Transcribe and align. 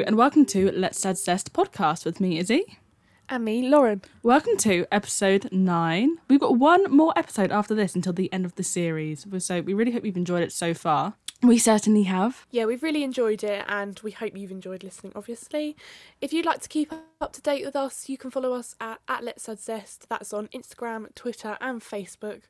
Hello, 0.00 0.06
and 0.06 0.16
welcome 0.16 0.46
to 0.46 0.72
Let's 0.72 1.04
Add 1.04 1.18
Zest 1.18 1.52
podcast 1.52 2.06
with 2.06 2.22
me, 2.22 2.38
Izzy. 2.38 2.78
And 3.28 3.44
me, 3.44 3.68
Lauren. 3.68 4.00
Welcome 4.22 4.56
to 4.56 4.86
episode 4.90 5.52
nine. 5.52 6.16
We've 6.26 6.40
got 6.40 6.56
one 6.56 6.90
more 6.90 7.12
episode 7.16 7.52
after 7.52 7.74
this 7.74 7.94
until 7.94 8.14
the 8.14 8.32
end 8.32 8.46
of 8.46 8.54
the 8.54 8.62
series. 8.62 9.26
So 9.40 9.60
we 9.60 9.74
really 9.74 9.92
hope 9.92 10.06
you've 10.06 10.16
enjoyed 10.16 10.42
it 10.42 10.52
so 10.52 10.72
far. 10.72 11.16
We 11.42 11.56
certainly 11.56 12.02
have. 12.02 12.46
Yeah, 12.50 12.66
we've 12.66 12.82
really 12.82 13.02
enjoyed 13.02 13.42
it 13.42 13.64
and 13.66 13.98
we 14.00 14.10
hope 14.10 14.36
you've 14.36 14.50
enjoyed 14.50 14.84
listening, 14.84 15.14
obviously. 15.16 15.74
If 16.20 16.34
you'd 16.34 16.44
like 16.44 16.60
to 16.60 16.68
keep 16.68 16.92
up 17.20 17.32
to 17.32 17.40
date 17.40 17.64
with 17.64 17.74
us, 17.74 18.10
you 18.10 18.18
can 18.18 18.30
follow 18.30 18.52
us 18.52 18.76
at, 18.78 19.00
at 19.08 19.24
Let's 19.24 19.48
Add 19.48 19.58
Zest. 19.58 20.06
That's 20.10 20.34
on 20.34 20.48
Instagram, 20.48 21.14
Twitter, 21.14 21.56
and 21.62 21.80
Facebook. 21.80 22.42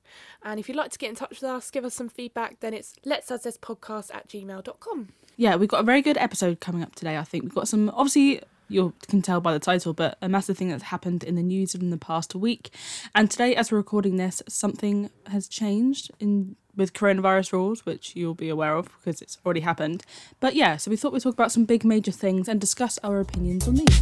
And 0.43 0.59
if 0.59 0.69
you'd 0.69 0.77
like 0.77 0.91
to 0.91 0.99
get 0.99 1.11
in 1.11 1.15
touch 1.15 1.41
with 1.41 1.45
us, 1.45 1.71
give 1.71 1.85
us 1.85 1.95
some 1.95 2.09
feedback, 2.09 2.59
then 2.59 2.75
it's 2.75 2.95
Let's 3.05 3.31
Add 3.31 3.43
Zest 3.43 3.61
podcast 3.61 4.13
at 4.13 4.29
gmail.com. 4.29 5.09
Yeah, 5.37 5.55
we've 5.55 5.69
got 5.69 5.81
a 5.81 5.85
very 5.85 6.03
good 6.03 6.19
episode 6.19 6.59
coming 6.59 6.83
up 6.83 6.97
today, 6.97 7.17
I 7.17 7.23
think. 7.23 7.45
We've 7.45 7.55
got 7.55 7.69
some, 7.69 7.91
obviously, 7.91 8.43
you 8.71 8.93
can 9.09 9.23
tell 9.23 9.41
by 9.41 9.53
the 9.53 9.61
title, 9.61 9.93
but 9.93 10.19
a 10.21 10.29
massive 10.29 10.59
thing 10.59 10.69
that's 10.69 10.85
happened 10.85 11.23
in 11.23 11.37
the 11.37 11.43
news 11.43 11.77
in 11.77 11.91
the 11.91 11.97
past 11.97 12.35
week. 12.35 12.75
And 13.15 13.31
today, 13.31 13.55
as 13.55 13.71
we're 13.71 13.79
recording 13.79 14.17
this, 14.17 14.43
something 14.49 15.11
has 15.27 15.47
changed 15.47 16.11
in 16.19 16.57
with 16.77 16.93
coronavirus 16.93 17.53
rules, 17.53 17.87
which 17.87 18.15
you'll 18.17 18.35
be 18.35 18.49
aware 18.49 18.77
of 18.77 18.89
because 18.99 19.23
it's 19.23 19.39
already 19.45 19.61
happened. 19.61 20.05
But 20.41 20.55
yeah, 20.55 20.77
so 20.77 20.91
we 20.91 20.97
thought 20.97 21.13
we'd 21.13 21.23
talk 21.23 21.35
about 21.35 21.53
some 21.53 21.65
big 21.65 21.85
major 21.85 22.13
things 22.13 22.49
and 22.49 22.61
discuss 22.61 22.99
our 23.03 23.21
opinions 23.21 23.67
on 23.69 23.75
these. 23.75 24.01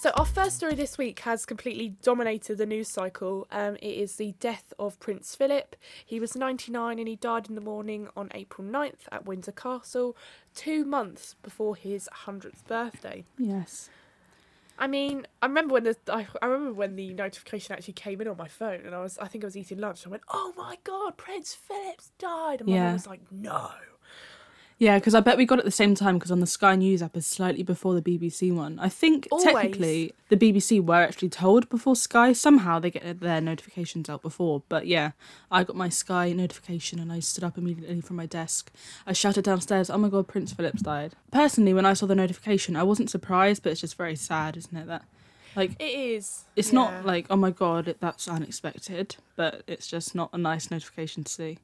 So, 0.00 0.10
our 0.10 0.24
first 0.24 0.56
story 0.56 0.74
this 0.74 0.96
week 0.96 1.18
has 1.20 1.44
completely 1.44 1.96
dominated 2.02 2.56
the 2.56 2.66
news 2.66 2.88
cycle. 2.88 3.48
Um, 3.50 3.74
it 3.76 3.96
is 3.96 4.14
the 4.14 4.32
death 4.38 4.72
of 4.78 4.98
Prince 5.00 5.34
Philip. 5.34 5.74
He 6.06 6.20
was 6.20 6.36
99 6.36 6.98
and 7.00 7.08
he 7.08 7.16
died 7.16 7.48
in 7.48 7.56
the 7.56 7.60
morning 7.60 8.08
on 8.16 8.30
April 8.32 8.66
9th 8.66 9.08
at 9.10 9.26
Windsor 9.26 9.52
Castle, 9.52 10.16
two 10.54 10.84
months 10.84 11.34
before 11.42 11.74
his 11.74 12.08
100th 12.24 12.64
birthday. 12.66 13.24
Yes. 13.36 13.90
I 14.78 14.86
mean, 14.86 15.26
I 15.42 15.46
remember 15.46 15.74
when 15.74 15.84
the 15.84 15.96
I, 16.08 16.26
I 16.40 16.46
remember 16.46 16.72
when 16.72 16.96
the 16.96 17.12
notification 17.12 17.74
actually 17.74 17.94
came 17.94 18.20
in 18.20 18.28
on 18.28 18.36
my 18.36 18.48
phone, 18.48 18.86
and 18.86 18.94
I 18.94 19.00
was 19.02 19.18
I 19.18 19.26
think 19.26 19.44
I 19.44 19.46
was 19.48 19.56
eating 19.56 19.78
lunch. 19.78 20.04
And 20.04 20.10
I 20.10 20.12
went, 20.12 20.22
"Oh 20.32 20.52
my 20.56 20.78
god, 20.84 21.16
Prince 21.16 21.54
Philip's 21.54 22.12
died!" 22.18 22.60
And 22.60 22.68
my 22.68 22.74
Yeah. 22.74 22.84
mum 22.84 22.92
was 22.92 23.06
like, 23.06 23.20
"No." 23.32 23.70
Yeah, 24.80 24.98
because 24.98 25.14
I 25.14 25.20
bet 25.20 25.36
we 25.36 25.44
got 25.44 25.58
it 25.58 25.62
at 25.62 25.64
the 25.64 25.70
same 25.72 25.96
time 25.96 26.18
because 26.18 26.30
on 26.30 26.38
the 26.38 26.46
Sky 26.46 26.76
News 26.76 27.02
app 27.02 27.16
is 27.16 27.26
slightly 27.26 27.64
before 27.64 27.94
the 27.94 28.02
BBC 28.02 28.54
one. 28.54 28.78
I 28.78 28.88
think 28.88 29.26
Always. 29.32 29.44
technically 29.44 30.12
the 30.28 30.36
BBC 30.36 30.80
were 30.80 30.94
actually 30.94 31.30
told 31.30 31.68
before 31.68 31.96
Sky. 31.96 32.32
Somehow 32.32 32.78
they 32.78 32.92
get 32.92 33.18
their 33.18 33.40
notifications 33.40 34.08
out 34.08 34.22
before. 34.22 34.62
But 34.68 34.86
yeah, 34.86 35.12
I 35.50 35.64
got 35.64 35.74
my 35.74 35.88
Sky 35.88 36.32
notification 36.32 37.00
and 37.00 37.12
I 37.12 37.18
stood 37.18 37.42
up 37.42 37.58
immediately 37.58 38.00
from 38.00 38.16
my 38.16 38.26
desk. 38.26 38.70
I 39.04 39.12
shouted 39.12 39.42
downstairs, 39.42 39.90
"Oh 39.90 39.98
my 39.98 40.08
god, 40.08 40.28
Prince 40.28 40.52
Philip's 40.52 40.82
died!" 40.82 41.14
Personally, 41.32 41.74
when 41.74 41.86
I 41.86 41.94
saw 41.94 42.06
the 42.06 42.14
notification, 42.14 42.76
I 42.76 42.84
wasn't 42.84 43.10
surprised, 43.10 43.64
but 43.64 43.72
it's 43.72 43.80
just 43.80 43.96
very 43.96 44.14
sad, 44.14 44.56
isn't 44.56 44.76
it? 44.76 44.86
That 44.86 45.02
like 45.56 45.72
It 45.80 45.92
is. 45.92 46.44
it's 46.54 46.68
yeah. 46.72 46.74
not 46.78 47.04
like 47.04 47.26
oh 47.30 47.36
my 47.36 47.50
god, 47.50 47.96
that's 47.98 48.28
unexpected, 48.28 49.16
but 49.34 49.62
it's 49.66 49.88
just 49.88 50.14
not 50.14 50.30
a 50.32 50.38
nice 50.38 50.70
notification 50.70 51.24
to 51.24 51.32
see. 51.32 51.58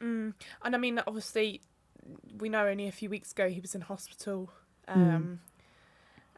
Mm. 0.00 0.32
And 0.64 0.74
I 0.74 0.78
mean, 0.78 0.98
obviously, 1.06 1.60
we 2.38 2.48
know 2.48 2.66
only 2.66 2.88
a 2.88 2.92
few 2.92 3.08
weeks 3.10 3.32
ago 3.32 3.48
he 3.48 3.60
was 3.60 3.74
in 3.74 3.80
hospital, 3.82 4.50
Hmm. 4.88 5.00
um, 5.14 5.40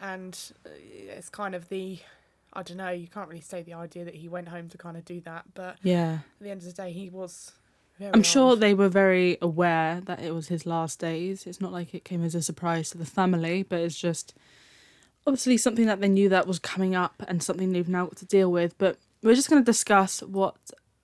and 0.01 0.39
uh, 0.65 0.71
it's 0.79 1.29
kind 1.29 1.55
of 1.55 1.69
the. 1.69 1.99
I 2.53 2.63
don't 2.63 2.77
know. 2.79 2.91
You 2.91 3.07
can't 3.09 3.29
really 3.29 3.41
say 3.43 3.63
the 3.63 3.75
idea 3.75 4.05
that 4.05 4.15
he 4.15 4.29
went 4.29 4.49
home 4.49 4.69
to 4.71 4.79
kind 4.79 4.97
of 4.97 5.05
do 5.05 5.21
that, 5.23 5.45
but 5.55 5.77
Yeah. 5.83 6.21
at 6.41 6.43
the 6.45 6.51
end 6.51 6.61
of 6.63 6.67
the 6.67 6.73
day, 6.73 6.93
he 6.93 7.11
was. 7.11 7.53
Very 7.99 8.13
I'm 8.15 8.23
sure 8.23 8.51
old. 8.51 8.61
they 8.61 8.73
were 8.75 8.89
very 8.91 9.37
aware 9.43 10.01
that 10.03 10.21
it 10.21 10.33
was 10.35 10.49
his 10.49 10.65
last 10.67 10.99
days. 11.01 11.47
It's 11.47 11.61
not 11.63 11.73
like 11.73 11.95
it 11.95 12.05
came 12.05 12.23
as 12.23 12.35
a 12.35 12.43
surprise 12.43 12.91
to 12.91 12.99
the 12.99 13.07
family, 13.07 13.63
but 13.63 13.81
it's 13.81 13.99
just 13.99 14.35
obviously 15.27 15.57
something 15.57 15.87
that 15.87 16.01
they 16.03 16.09
knew 16.09 16.29
that 16.29 16.47
was 16.47 16.59
coming 16.59 16.95
up 16.95 17.23
and 17.27 17.43
something 17.43 17.73
they've 17.73 17.89
now 17.89 18.05
got 18.05 18.17
to 18.17 18.27
deal 18.27 18.53
with. 18.53 18.77
But 18.79 18.99
we're 19.23 19.35
just 19.35 19.49
going 19.51 19.63
to 19.63 19.67
discuss 19.67 20.21
what 20.23 20.57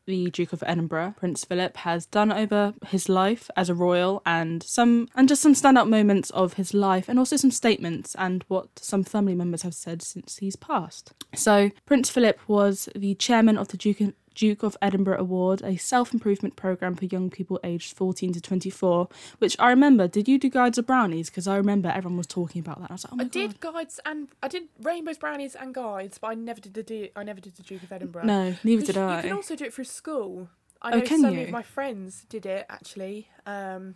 the 0.07 0.31
Duke 0.31 0.53
of 0.53 0.63
Edinburgh, 0.67 1.15
Prince 1.19 1.45
Philip, 1.45 1.77
has 1.79 2.07
done 2.07 2.33
over 2.33 2.75
his 2.87 3.09
life 3.09 3.51
as 3.57 3.69
a 3.69 3.75
royal 3.75 4.23
and 4.27 4.63
some 4.63 5.09
and 5.15 5.29
just 5.29 5.43
some 5.43 5.55
standout 5.55 5.89
moments 5.89 6.31
of 6.31 6.55
his 6.55 6.75
life 6.75 7.09
and 7.09 7.19
also 7.19 7.37
some 7.37 7.51
statements 7.51 8.15
and 8.19 8.45
what 8.49 8.69
some 8.79 9.05
family 9.05 9.35
members 9.35 9.63
have 9.63 9.75
said 9.75 10.03
since 10.03 10.39
he's 10.39 10.57
passed. 10.57 11.13
So 11.35 11.71
Prince 11.87 12.11
Philip 12.11 12.39
was 12.49 12.89
the 12.95 13.15
chairman 13.15 13.59
of 13.59 13.69
the 13.69 13.77
Duke 13.77 14.01
Duke 14.34 14.62
of 14.62 14.76
Edinburgh 14.82 15.20
Award, 15.20 15.62
a 15.62 15.76
self 15.76 16.12
improvement 16.12 16.56
program 16.56 16.94
for 16.94 17.04
young 17.06 17.31
people 17.31 17.60
aged 17.65 17.97
14 17.97 18.32
to 18.34 18.41
24, 18.41 19.09
which 19.38 19.56
I 19.59 19.70
remember. 19.70 20.09
Did 20.09 20.28
you 20.28 20.38
do 20.38 20.48
guides 20.48 20.78
of 20.78 20.87
brownies? 20.87 21.31
Because 21.31 21.47
I 21.47 21.56
remember 21.56 21.88
everyone 21.88 22.16
was 22.16 22.26
talking 22.26 22.60
about 22.60 22.81
that. 22.81 22.91
I 22.91 22.94
was 22.94 23.04
like, 23.04 23.12
oh 23.15 23.21
I 23.21 23.28
did 23.28 23.60
guides 23.60 24.00
and 24.06 24.28
I 24.42 24.48
did 24.48 24.65
rainbows, 24.82 25.19
brownies, 25.19 25.54
and 25.54 25.75
guides, 25.75 26.19
but 26.19 26.28
I 26.28 26.34
never 26.34 26.60
did 26.60 26.75
the 26.75 26.82
du- 26.82 27.10
I 27.16 27.22
never 27.22 27.41
did 27.41 27.56
the 27.56 27.62
Duke 27.62 27.82
of 27.82 27.92
Edinburgh. 27.92 28.25
No, 28.25 28.54
neither 28.65 28.87
did 28.87 28.97
I. 28.97 29.16
You 29.16 29.22
can 29.28 29.32
also 29.32 29.56
do 29.56 29.65
it 29.65 29.75
through 29.75 29.84
school. 29.84 30.48
I 30.81 30.92
Oh, 30.92 30.98
know 30.98 31.04
can 31.04 31.21
some 31.21 31.34
you? 31.37 31.42
of 31.44 31.50
my 31.50 31.62
friends 31.62 32.26
did 32.28 32.44
it 32.47 32.66
actually. 32.69 33.28
Um, 33.47 33.94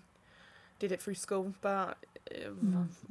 did 0.78 0.92
it 0.92 1.00
through 1.00 1.14
school, 1.14 1.54
but 1.62 1.96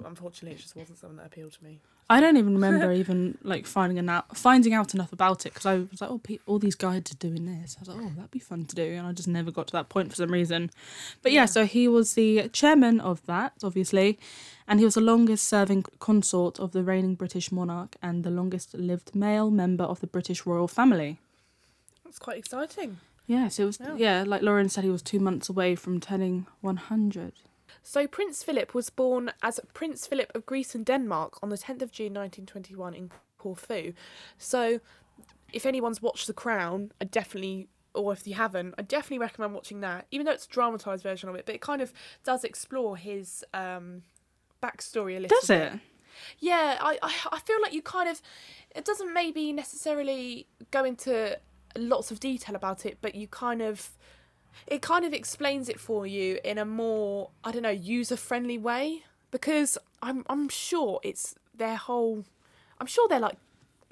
unfortunately, 0.03 0.55
it 0.57 0.61
just 0.61 0.75
wasn't 0.75 0.97
something 0.97 1.17
that 1.17 1.27
appealed 1.27 1.53
to 1.53 1.63
me. 1.63 1.79
I 2.07 2.19
don't 2.19 2.37
even 2.37 2.53
remember 2.53 2.91
even 2.91 3.35
like 3.41 3.65
finding 3.65 3.97
an 3.97 4.09
out 4.09 4.37
finding 4.37 4.75
out 4.75 4.93
enough 4.93 5.11
about 5.11 5.47
it 5.47 5.53
because 5.55 5.65
I 5.65 5.77
was 5.89 6.01
like, 6.01 6.11
oh, 6.11 6.19
pe- 6.19 6.37
all 6.45 6.59
these 6.59 6.75
guides 6.75 7.11
are 7.11 7.15
doing 7.17 7.45
this. 7.47 7.75
I 7.77 7.79
was 7.81 7.89
like, 7.89 7.97
oh, 7.99 8.11
that'd 8.15 8.29
be 8.29 8.37
fun 8.37 8.65
to 8.65 8.75
do, 8.75 8.83
and 8.93 9.07
I 9.07 9.11
just 9.11 9.27
never 9.27 9.49
got 9.49 9.65
to 9.67 9.71
that 9.73 9.89
point 9.89 10.09
for 10.11 10.15
some 10.15 10.29
reason. 10.31 10.69
But 11.23 11.31
yeah, 11.31 11.41
Yeah. 11.41 11.45
so 11.45 11.65
he 11.65 11.87
was 11.87 12.13
the 12.13 12.47
chairman 12.49 12.99
of 12.99 13.25
that, 13.25 13.53
obviously, 13.63 14.19
and 14.67 14.77
he 14.79 14.85
was 14.85 14.93
the 14.93 15.01
longest 15.01 15.47
serving 15.47 15.85
consort 15.99 16.59
of 16.59 16.73
the 16.73 16.83
reigning 16.83 17.15
British 17.15 17.51
monarch 17.51 17.95
and 18.03 18.23
the 18.23 18.29
longest 18.29 18.75
lived 18.75 19.15
male 19.15 19.49
member 19.49 19.83
of 19.85 19.99
the 19.99 20.07
British 20.07 20.45
royal 20.45 20.67
family. 20.67 21.17
That's 22.03 22.19
quite 22.19 22.37
exciting. 22.37 22.97
Yes, 23.25 23.57
it 23.57 23.65
was. 23.65 23.79
Yeah. 23.79 23.95
Yeah, 23.97 24.23
like 24.27 24.43
Lauren 24.43 24.69
said, 24.69 24.83
he 24.83 24.91
was 24.91 25.01
two 25.01 25.19
months 25.19 25.49
away 25.49 25.73
from 25.73 25.99
turning 25.99 26.45
one 26.61 26.77
hundred. 26.77 27.33
So 27.87 28.07
Prince 28.07 28.41
Philip 28.41 28.73
was 28.73 28.89
born 28.89 29.31
as 29.43 29.59
Prince 29.75 30.07
Philip 30.07 30.31
of 30.33 30.47
Greece 30.47 30.73
and 30.73 30.83
Denmark 30.83 31.37
on 31.43 31.49
the 31.49 31.55
10th 31.55 31.83
of 31.83 31.91
June 31.91 32.15
1921 32.15 32.95
in 32.95 33.11
Corfu. 33.37 33.93
So 34.39 34.79
if 35.53 35.67
anyone's 35.67 36.01
watched 36.01 36.25
The 36.25 36.33
Crown, 36.33 36.91
I 36.99 37.05
definitely 37.05 37.69
or 37.93 38.11
if 38.11 38.27
you 38.27 38.33
haven't, 38.33 38.73
I 38.77 38.81
definitely 38.81 39.19
recommend 39.19 39.53
watching 39.53 39.81
that. 39.81 40.07
Even 40.09 40.25
though 40.25 40.31
it's 40.31 40.47
a 40.47 40.49
dramatised 40.49 41.03
version 41.03 41.29
of 41.29 41.35
it, 41.35 41.45
but 41.45 41.53
it 41.53 41.61
kind 41.61 41.79
of 41.79 41.93
does 42.23 42.43
explore 42.43 42.97
his 42.97 43.45
um 43.53 44.01
backstory 44.63 45.17
a 45.17 45.19
little 45.19 45.37
bit. 45.37 45.41
Does 45.41 45.47
bit. 45.47 45.73
it? 45.73 45.79
Yeah, 46.39 46.79
I, 46.81 46.97
I 47.03 47.13
I 47.33 47.39
feel 47.39 47.61
like 47.61 47.71
you 47.71 47.83
kind 47.83 48.09
of 48.09 48.19
it 48.75 48.83
doesn't 48.83 49.13
maybe 49.13 49.53
necessarily 49.53 50.47
go 50.71 50.83
into 50.83 51.37
lots 51.77 52.09
of 52.09 52.19
detail 52.19 52.55
about 52.55 52.83
it, 52.83 52.97
but 52.99 53.13
you 53.13 53.27
kind 53.27 53.61
of 53.61 53.91
it 54.67 54.81
kind 54.81 55.05
of 55.05 55.13
explains 55.13 55.69
it 55.69 55.79
for 55.79 56.05
you 56.07 56.39
in 56.43 56.57
a 56.57 56.65
more 56.65 57.29
I 57.43 57.51
don't 57.51 57.63
know 57.63 57.69
user 57.69 58.17
friendly 58.17 58.57
way 58.57 59.03
because 59.31 59.77
I'm 60.01 60.23
I'm 60.29 60.49
sure 60.49 60.99
it's 61.03 61.35
their 61.53 61.75
whole 61.75 62.25
I'm 62.79 62.87
sure 62.87 63.07
they're 63.07 63.19
like 63.19 63.37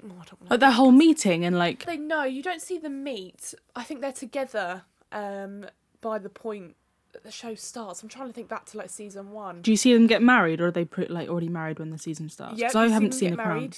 oh, 0.04 0.08
I 0.20 0.24
don't 0.24 0.40
know. 0.42 0.46
Like 0.50 0.60
that 0.60 0.72
whole 0.74 0.92
meeting 0.92 1.44
and 1.44 1.58
like 1.58 1.84
They 1.86 1.96
know 1.96 2.24
you 2.24 2.42
don't 2.42 2.60
see 2.62 2.78
them 2.78 3.02
meet. 3.04 3.54
I 3.74 3.82
think 3.84 4.00
they're 4.00 4.12
together 4.12 4.82
um 5.12 5.66
by 6.00 6.18
the 6.18 6.28
point 6.28 6.76
that 7.12 7.22
the 7.22 7.30
show 7.30 7.54
starts. 7.54 8.02
I'm 8.02 8.08
trying 8.08 8.26
to 8.26 8.32
think 8.34 8.48
back 8.48 8.64
to 8.66 8.76
like 8.78 8.90
season 8.90 9.30
one. 9.30 9.62
Do 9.62 9.70
you 9.70 9.76
see 9.76 9.94
them 9.94 10.06
get 10.08 10.20
married, 10.20 10.60
or 10.60 10.66
are 10.66 10.70
they 10.72 10.84
pre- 10.84 11.06
like 11.06 11.28
already 11.28 11.48
married 11.48 11.78
when 11.78 11.90
the 11.90 11.98
season 11.98 12.28
starts? 12.28 12.58
Yeah, 12.58 12.66
'Cause 12.68 12.76
I 12.76 12.88
haven't 12.88 13.12
seen 13.12 13.30
the 13.30 13.36
Crown. 13.36 13.70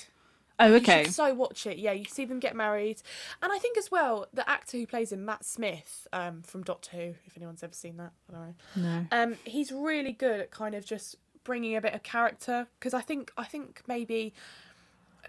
Oh, 0.58 0.72
okay. 0.74 1.04
so 1.04 1.32
watch 1.34 1.66
it. 1.66 1.78
Yeah, 1.78 1.92
you 1.92 2.04
see 2.06 2.24
them 2.24 2.40
get 2.40 2.56
married, 2.56 3.02
and 3.42 3.52
I 3.52 3.58
think 3.58 3.76
as 3.76 3.90
well 3.90 4.26
the 4.32 4.48
actor 4.48 4.78
who 4.78 4.86
plays 4.86 5.12
him, 5.12 5.24
Matt 5.24 5.44
Smith, 5.44 6.06
um, 6.12 6.42
from 6.42 6.62
Doctor 6.62 6.90
Who. 6.96 7.14
If 7.26 7.36
anyone's 7.36 7.62
ever 7.62 7.74
seen 7.74 7.96
that, 7.98 8.12
I 8.28 8.32
don't 8.32 8.42
know. 8.42 8.54
No. 8.82 9.06
Um, 9.22 9.36
he's 9.44 9.70
really 9.72 10.12
good 10.12 10.40
at 10.40 10.50
kind 10.50 10.74
of 10.74 10.84
just 10.84 11.16
bringing 11.44 11.76
a 11.76 11.80
bit 11.80 11.94
of 11.94 12.02
character 12.02 12.66
because 12.78 12.94
I 12.94 13.00
think 13.02 13.30
I 13.36 13.44
think 13.44 13.82
maybe 13.86 14.32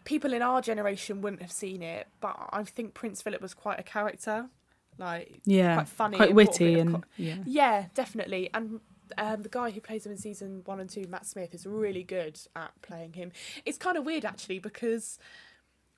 people 0.06 0.32
in 0.34 0.42
our 0.42 0.62
generation 0.62 1.22
wouldn't 1.22 1.42
have 1.42 1.52
seen 1.52 1.82
it, 1.82 2.08
but 2.22 2.36
I 2.52 2.64
think 2.64 2.94
Prince 2.94 3.22
Philip 3.22 3.42
was 3.42 3.54
quite 3.54 3.80
a 3.80 3.84
character, 3.84 4.48
like 4.98 5.42
Yeah. 5.44 5.76
quite 5.76 5.88
funny, 5.90 6.18
quite 6.18 6.30
and 6.30 6.36
brought 6.36 6.60
a 6.60 6.64
witty 6.64 6.80
and 6.80 6.94
co- 6.96 7.04
yeah. 7.18 7.36
yeah, 7.46 7.86
definitely. 7.94 8.50
And 8.54 8.80
um, 9.18 9.44
the 9.44 9.50
guy 9.50 9.71
who 9.71 9.81
plays 9.81 10.06
him 10.06 10.12
in 10.12 10.18
season 10.18 10.62
one 10.65 10.80
and 10.80 10.89
two, 10.89 11.06
Matt 11.07 11.25
Smith, 11.25 11.54
is 11.54 11.65
really 11.65 12.04
good 12.04 12.39
at 12.56 12.71
playing 12.81 13.13
him. 13.13 13.31
It's 13.65 13.77
kind 13.77 13.98
of 13.98 14.06
weird 14.06 14.25
actually 14.25 14.59
because 14.59 15.19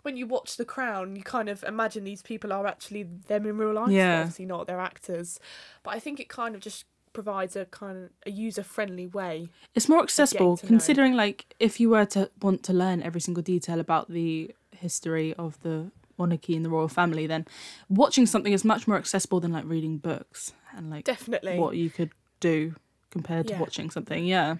when 0.02 0.16
you 0.18 0.28
watch 0.28 0.58
The 0.58 0.66
Crown, 0.66 1.16
you 1.16 1.24
kind 1.24 1.50
of 1.50 1.64
imagine 1.64 2.04
these 2.04 2.22
people 2.22 2.54
are 2.54 2.66
actually 2.66 3.04
them 3.04 3.46
in 3.46 3.58
real 3.58 3.74
life. 3.74 3.92
Yeah. 3.92 4.22
obviously 4.22 4.46
not. 4.46 4.68
They're 4.68 4.80
actors, 4.80 5.40
but 5.84 5.94
I 5.94 6.00
think 6.00 6.20
it 6.20 6.30
kind 6.30 6.56
of 6.56 6.62
just 6.62 6.86
provides 7.12 7.56
a 7.56 7.66
kind 7.66 8.06
of 8.06 8.10
a 8.26 8.32
user 8.32 8.64
friendly 8.64 9.08
way. 9.08 9.50
It's 9.76 9.90
more 9.90 10.02
accessible 10.02 10.58
to 10.58 10.66
know. 10.66 10.70
considering 10.70 11.16
like 11.16 11.54
if 11.60 11.80
you 11.80 11.90
were 11.90 12.06
to 12.06 12.30
want 12.42 12.64
to 12.64 12.74
learn 12.74 13.02
every 13.02 13.22
single 13.22 13.44
detail 13.44 13.80
about 13.80 14.10
the 14.12 14.54
history 14.72 15.34
of 15.34 15.60
the 15.62 15.92
monarchy 16.18 16.56
and 16.56 16.64
the 16.64 16.70
royal 16.70 16.88
family, 16.88 17.28
then 17.28 17.46
watching 17.90 18.26
something 18.26 18.54
is 18.54 18.64
much 18.64 18.88
more 18.88 18.98
accessible 18.98 19.40
than 19.40 19.52
like 19.52 19.66
reading 19.66 19.98
books 19.98 20.54
and 20.76 20.90
like 20.90 21.06
Definitely. 21.06 21.58
what 21.58 21.76
you 21.76 21.90
could 21.90 22.12
do 22.40 22.76
compared 23.12 23.48
to 23.48 23.54
Yeah. 23.54 23.60
watching 23.60 23.90
something. 23.90 24.26
Yeah. 24.26 24.58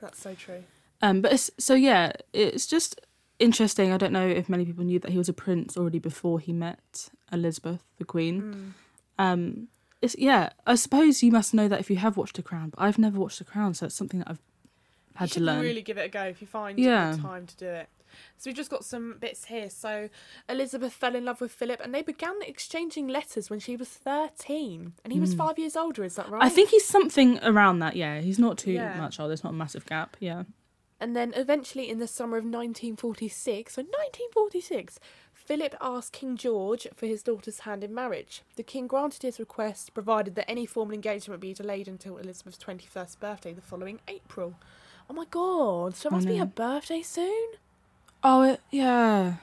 That's 0.00 0.20
so 0.20 0.34
true. 0.34 0.64
Um, 1.02 1.20
but 1.22 1.32
it's, 1.32 1.50
so 1.58 1.74
yeah, 1.74 2.12
it's 2.32 2.66
just 2.66 3.00
interesting. 3.38 3.92
I 3.92 3.96
don't 3.98 4.12
know 4.12 4.26
if 4.26 4.48
many 4.48 4.64
people 4.64 4.84
knew 4.84 4.98
that 4.98 5.10
he 5.12 5.18
was 5.18 5.28
a 5.28 5.32
prince 5.32 5.76
already 5.76 5.98
before 5.98 6.40
he 6.40 6.52
met 6.52 7.08
Elizabeth, 7.32 7.82
the 7.98 8.04
Queen. 8.04 8.74
Mm. 9.18 9.22
Um, 9.24 9.68
it's 10.02 10.16
yeah. 10.18 10.50
I 10.66 10.74
suppose 10.76 11.22
you 11.22 11.30
must 11.32 11.54
know 11.54 11.68
that 11.68 11.80
if 11.80 11.90
you 11.90 11.96
have 11.96 12.16
watched 12.16 12.36
The 12.36 12.42
Crown, 12.42 12.70
but 12.70 12.80
I've 12.80 12.98
never 12.98 13.18
watched 13.18 13.38
The 13.38 13.44
Crown, 13.44 13.74
so 13.74 13.86
it's 13.86 13.94
something 13.94 14.20
that 14.20 14.30
I've 14.30 14.42
had 15.14 15.24
you 15.24 15.28
to 15.28 15.34
should 15.34 15.42
learn. 15.44 15.60
really 15.60 15.82
give 15.82 15.98
it 15.98 16.02
a 16.06 16.08
go 16.08 16.22
if 16.24 16.40
you 16.40 16.46
find 16.46 16.78
Yeah. 16.78 17.12
the 17.12 17.18
time 17.22 17.46
to 17.46 17.56
do 17.56 17.66
it. 17.66 17.88
So 18.36 18.48
we've 18.50 18.56
just 18.56 18.70
got 18.70 18.84
some 18.84 19.16
bits 19.20 19.46
here. 19.46 19.70
So 19.70 20.08
Elizabeth 20.48 20.92
fell 20.92 21.14
in 21.14 21.24
love 21.24 21.40
with 21.40 21.52
Philip, 21.52 21.80
and 21.82 21.94
they 21.94 22.02
began 22.02 22.34
exchanging 22.42 23.08
letters 23.08 23.50
when 23.50 23.60
she 23.60 23.76
was 23.76 23.88
thirteen, 23.88 24.94
and 25.04 25.12
he 25.12 25.20
was 25.20 25.34
Mm. 25.34 25.38
five 25.38 25.58
years 25.58 25.76
older. 25.76 26.04
Is 26.04 26.16
that 26.16 26.28
right? 26.28 26.42
I 26.42 26.48
think 26.48 26.70
he's 26.70 26.84
something 26.86 27.38
around 27.42 27.78
that. 27.80 27.96
Yeah, 27.96 28.20
he's 28.20 28.38
not 28.38 28.58
too 28.58 28.72
Yeah. 28.72 28.96
much 28.96 29.18
older, 29.20 29.28
There's 29.28 29.44
not 29.44 29.52
a 29.52 29.56
massive 29.56 29.86
gap. 29.86 30.16
Yeah. 30.20 30.44
And 31.00 31.14
then 31.14 31.32
eventually, 31.36 31.88
in 31.88 31.98
the 32.00 32.08
summer 32.08 32.36
of 32.38 32.44
1946, 32.44 33.74
so 33.74 33.82
1946, 33.82 34.98
Philip 35.32 35.76
asked 35.80 36.12
King 36.12 36.36
George 36.36 36.88
for 36.94 37.06
his 37.06 37.22
daughter's 37.22 37.60
hand 37.60 37.84
in 37.84 37.94
marriage. 37.94 38.42
The 38.56 38.62
king 38.62 38.86
granted 38.86 39.22
his 39.22 39.38
request, 39.38 39.94
provided 39.94 40.34
that 40.34 40.50
any 40.50 40.66
formal 40.66 40.94
engagement 40.94 41.36
would 41.36 41.40
be 41.48 41.54
delayed 41.54 41.88
until 41.88 42.18
Elizabeth's 42.18 42.58
21st 42.58 43.20
birthday 43.20 43.52
the 43.52 43.62
following 43.62 44.00
April. 44.08 44.56
Oh 45.08 45.14
my 45.14 45.24
god, 45.24 45.94
so 45.94 46.08
it 46.08 46.12
must 46.12 46.26
be 46.26 46.36
her 46.36 46.44
birthday 46.44 47.00
soon? 47.02 47.52
Oh 48.30 48.42
it, 48.42 48.60
yeah. 48.70 49.36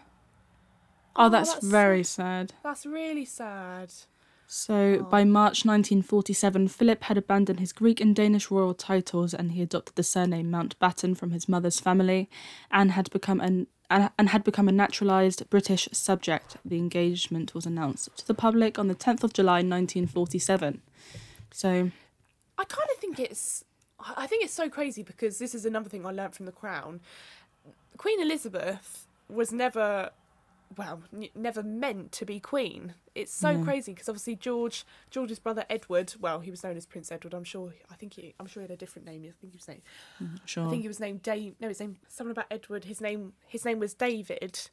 Oh, 1.16 1.26
Oh, 1.26 1.30
that's, 1.30 1.54
that's 1.54 1.66
very 1.66 2.04
sad. 2.04 2.54
That's 2.64 2.86
really 2.86 3.26
sad. 3.26 3.92
So 4.46 5.00
Oh. 5.00 5.04
by 5.04 5.24
March 5.24 5.66
1947, 5.66 6.68
Philip 6.68 7.04
had 7.06 7.18
abandoned 7.18 7.60
his 7.60 7.74
Greek 7.74 8.00
and 8.00 8.16
Danish 8.16 8.52
royal 8.52 8.76
titles, 8.76 9.34
and 9.34 9.54
he 9.54 9.64
adopted 9.64 9.96
the 9.96 10.04
surname 10.04 10.52
Mountbatten 10.52 11.18
from 11.18 11.32
his 11.32 11.50
mother's 11.50 11.80
family, 11.80 12.30
and 12.70 12.92
had 12.92 13.10
become 13.10 13.42
an 13.42 13.66
and 13.90 14.10
and 14.20 14.30
had 14.30 14.44
become 14.44 14.68
a 14.68 14.72
naturalized 14.72 15.50
British 15.50 15.88
subject. 15.92 16.58
The 16.64 16.78
engagement 16.78 17.56
was 17.56 17.66
announced 17.66 18.16
to 18.18 18.28
the 18.28 18.34
public 18.36 18.78
on 18.78 18.88
the 18.88 18.96
10th 18.96 19.24
of 19.24 19.34
July 19.34 19.62
1947. 19.64 20.82
So 21.52 21.70
I 22.58 22.64
kind 22.66 22.90
of 22.94 22.98
think 23.00 23.20
it's. 23.20 23.64
I 24.18 24.28
think 24.28 24.44
it's 24.44 24.54
so 24.54 24.70
crazy 24.70 25.02
because 25.02 25.40
this 25.40 25.56
is 25.56 25.66
another 25.66 25.90
thing 25.90 26.06
I 26.06 26.12
learnt 26.12 26.36
from 26.36 26.46
The 26.46 26.52
Crown. 26.52 27.00
Queen 27.98 28.22
Elizabeth 28.22 29.08
was 29.30 29.52
never, 29.52 30.12
well, 30.78 31.02
n- 31.14 31.30
never 31.36 31.64
meant 31.64 32.12
to 32.14 32.26
be 32.26 32.40
queen. 32.40 32.94
It's 33.16 33.34
so 33.34 33.54
No. 33.58 33.64
crazy 33.64 33.94
because 33.94 34.10
obviously 34.10 34.36
George, 34.36 34.86
George's 35.10 35.40
brother 35.40 35.66
Edward, 35.70 36.14
well, 36.20 36.40
he 36.42 36.52
was 36.52 36.64
known 36.64 36.76
as 36.78 36.86
Prince 36.86 37.12
Edward. 37.12 37.34
I'm 37.34 37.44
sure. 37.44 37.74
I 37.90 37.96
think 37.96 38.14
he. 38.14 38.34
I'm 38.40 38.46
sure 38.48 38.62
he 38.62 38.66
had 38.66 38.72
a 38.72 38.78
different 38.78 39.08
name. 39.08 39.22
I 39.24 39.32
think 39.40 39.54
he 39.54 39.58
was 39.58 39.68
named. 39.68 39.82
sure. 40.46 40.68
I 40.68 40.70
think 40.70 40.82
he 40.82 40.88
was 40.88 41.00
named 41.00 41.22
Dave. 41.24 41.56
No, 41.60 41.68
his 41.70 41.80
name. 41.80 41.98
Something 42.08 42.32
about 42.32 42.48
Edward. 42.52 42.86
His 42.86 43.00
name. 43.02 43.34
His 43.48 43.64
name 43.66 43.80
was 43.80 43.94
David. 43.94 44.70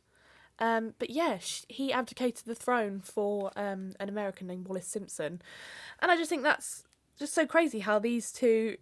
Um, 0.58 0.94
but 0.98 1.08
yeah, 1.10 1.38
sh- 1.38 1.64
he 1.68 1.92
abdicated 1.92 2.44
the 2.44 2.54
throne 2.54 3.00
for 3.00 3.50
um, 3.56 3.92
an 3.98 4.08
American 4.08 4.46
named 4.46 4.68
Wallis 4.68 4.86
Simpson, 4.86 5.40
and 6.00 6.10
I 6.12 6.16
just 6.16 6.28
think 6.28 6.42
that's 6.42 6.84
just 7.18 7.32
so 7.32 7.46
crazy 7.46 7.78
how 7.80 7.98
these 7.98 8.30
two. 8.32 8.76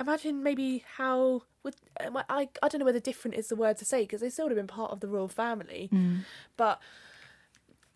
Imagine 0.00 0.42
maybe 0.42 0.84
how 0.96 1.42
would 1.64 1.74
um, 2.04 2.16
I 2.28 2.48
I 2.62 2.68
don't 2.68 2.78
know 2.78 2.84
whether 2.84 3.00
different 3.00 3.36
is 3.36 3.48
the 3.48 3.56
word 3.56 3.76
to 3.78 3.84
say 3.84 4.02
because 4.02 4.20
they 4.20 4.30
still 4.30 4.44
would 4.46 4.52
have 4.52 4.58
been 4.58 4.66
part 4.66 4.90
of 4.92 5.00
the 5.00 5.08
royal 5.08 5.28
family, 5.28 5.88
Mm. 5.92 6.20
but 6.56 6.80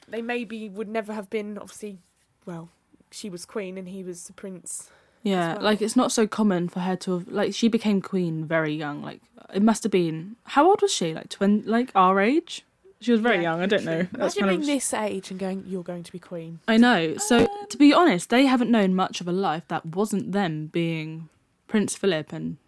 they 0.08 0.22
maybe 0.22 0.68
would 0.68 0.88
never 0.88 1.12
have 1.12 1.30
been 1.30 1.58
obviously. 1.58 1.98
Well, 2.44 2.70
she 3.10 3.30
was 3.30 3.44
queen 3.44 3.78
and 3.78 3.88
he 3.88 4.02
was 4.02 4.24
the 4.24 4.32
prince. 4.32 4.90
Yeah, 5.22 5.54
well. 5.54 5.62
like 5.62 5.80
it's 5.80 5.94
not 5.94 6.10
so 6.10 6.26
common 6.26 6.68
for 6.68 6.80
her 6.80 6.96
to 6.96 7.12
have 7.18 7.28
like 7.28 7.54
she 7.54 7.68
became 7.68 8.02
queen 8.02 8.44
very 8.44 8.74
young. 8.74 9.02
Like 9.02 9.20
it 9.54 9.62
must 9.62 9.84
have 9.84 9.92
been 9.92 10.36
how 10.44 10.66
old 10.68 10.82
was 10.82 10.92
she? 10.92 11.14
Like 11.14 11.28
twen 11.28 11.62
like 11.66 11.92
our 11.94 12.20
age? 12.20 12.64
She 13.00 13.10
was 13.12 13.20
very 13.20 13.36
Yeah, 13.36 13.42
young. 13.42 13.60
I 13.62 13.66
don't 13.66 13.84
know. 13.84 14.06
That's 14.12 14.36
Imagine 14.36 14.48
being 14.48 14.60
of 14.60 14.66
this 14.66 14.94
age 14.94 15.30
and 15.32 15.38
going, 15.40 15.64
"You're 15.66 15.82
going 15.82 16.04
to 16.04 16.12
be 16.12 16.20
queen." 16.20 16.60
I 16.68 16.76
know. 16.76 17.16
So 17.16 17.38
Um, 17.40 17.48
to 17.70 17.76
be 17.76 17.92
honest, 17.92 18.30
they 18.30 18.46
haven't 18.46 18.70
known 18.70 18.94
much 18.94 19.20
of 19.20 19.26
a 19.28 19.32
life 19.32 19.66
that 19.68 19.86
wasn't 19.86 20.30
them 20.32 20.66
being 20.66 21.28
Prince 21.72 21.96
Philip 21.96 22.32
and 22.34 22.58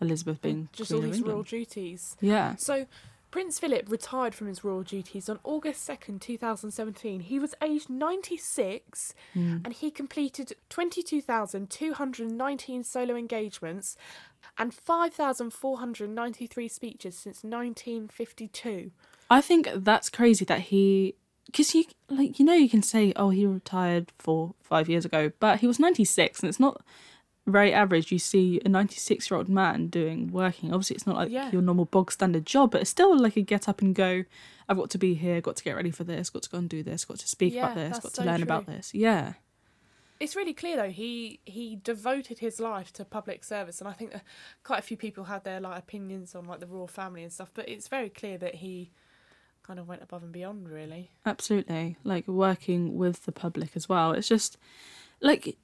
Elizabeth 0.00 0.40
being 0.40 0.70
just 0.72 0.90
all 0.90 1.02
these 1.02 1.20
royal 1.20 1.42
duties. 1.42 2.16
Yeah. 2.22 2.56
So, 2.56 2.86
Prince 3.30 3.58
Philip 3.58 3.90
retired 3.90 4.34
from 4.34 4.46
his 4.46 4.64
royal 4.64 4.82
duties 4.82 5.28
on 5.28 5.38
August 5.44 5.86
2nd, 5.86 6.22
2017. 6.22 7.20
He 7.20 7.38
was 7.38 7.54
aged 7.62 7.90
96 7.90 9.12
Mm. 9.34 9.60
and 9.62 9.74
he 9.74 9.90
completed 9.90 10.54
22,219 10.70 12.82
solo 12.82 13.14
engagements 13.14 13.94
and 14.56 14.72
5,493 14.72 16.68
speeches 16.68 17.18
since 17.18 17.44
1952. 17.44 18.90
I 19.30 19.42
think 19.42 19.68
that's 19.74 20.08
crazy 20.08 20.46
that 20.46 20.60
he 20.60 21.14
because 21.44 21.74
you 21.74 21.84
like 22.08 22.38
you 22.38 22.44
know 22.46 22.54
you 22.54 22.70
can 22.70 22.82
say 22.82 23.12
oh 23.16 23.28
he 23.30 23.44
retired 23.44 24.12
for 24.18 24.54
five 24.62 24.88
years 24.88 25.04
ago 25.04 25.30
but 25.40 25.60
he 25.60 25.66
was 25.66 25.78
96 25.78 26.40
and 26.40 26.48
it's 26.48 26.58
not 26.58 26.80
very 27.46 27.72
average 27.72 28.10
you 28.10 28.18
see 28.18 28.60
a 28.64 28.68
96 28.68 29.30
year 29.30 29.38
old 29.38 29.48
man 29.48 29.86
doing 29.86 30.32
working 30.32 30.72
obviously 30.72 30.96
it's 30.96 31.06
not 31.06 31.16
like 31.16 31.30
Yeah. 31.30 31.50
your 31.52 31.62
normal 31.62 31.84
bog 31.84 32.10
standard 32.10 32.44
job 32.44 32.72
but 32.72 32.80
it's 32.80 32.90
still 32.90 33.16
like 33.16 33.36
a 33.36 33.42
get 33.42 33.68
up 33.68 33.80
and 33.80 33.94
go 33.94 34.24
i've 34.68 34.76
got 34.76 34.90
to 34.90 34.98
be 34.98 35.14
here 35.14 35.40
got 35.40 35.56
to 35.56 35.64
get 35.64 35.76
ready 35.76 35.90
for 35.92 36.02
this 36.04 36.28
got 36.30 36.42
to 36.42 36.50
go 36.50 36.58
and 36.58 36.68
do 36.68 36.82
this 36.82 37.04
got 37.04 37.18
to 37.20 37.28
speak 37.28 37.54
Yeah, 37.54 37.66
about 37.72 37.76
this 37.76 37.98
got 38.00 38.12
so 38.16 38.22
to 38.22 38.28
learn 38.28 38.42
about 38.42 38.66
this 38.66 38.92
yeah 38.94 39.34
It's 40.18 40.34
really 40.34 40.54
clear 40.54 40.76
though 40.76 40.90
he 40.90 41.38
he 41.44 41.76
devoted 41.76 42.38
his 42.40 42.58
life 42.58 42.92
to 42.94 43.04
public 43.04 43.44
service 43.44 43.80
and 43.80 43.88
I 43.88 43.92
think 43.92 44.10
that 44.12 44.24
quite 44.64 44.80
a 44.80 44.82
few 44.82 44.96
people 44.96 45.24
had 45.24 45.44
their 45.44 45.60
like 45.60 45.78
opinions 45.78 46.34
on 46.34 46.46
like 46.46 46.60
the 46.60 46.66
royal 46.66 46.88
family 46.88 47.22
and 47.22 47.32
stuff 47.32 47.50
but 47.54 47.68
it's 47.68 47.86
very 47.88 48.08
clear 48.08 48.38
that 48.38 48.56
he 48.56 48.90
kind 49.62 49.78
of 49.78 49.86
went 49.88 50.02
above 50.02 50.22
and 50.22 50.32
beyond 50.32 50.68
really. 50.68 51.10
Absolutely. 51.24 51.96
Like 52.02 52.26
working 52.28 52.96
with 52.96 53.24
the 53.24 53.32
public 53.32 53.70
as 53.76 53.88
well. 53.88 54.12
It's 54.12 54.28
just 54.28 54.56
like 55.20 55.56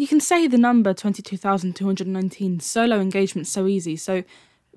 you 0.00 0.08
can 0.08 0.20
say 0.20 0.46
the 0.46 0.58
number 0.58 0.94
22,219 0.94 2.60
solo 2.60 3.00
engagements 3.00 3.50
so 3.50 3.66
easy. 3.66 3.96
So 3.96 4.24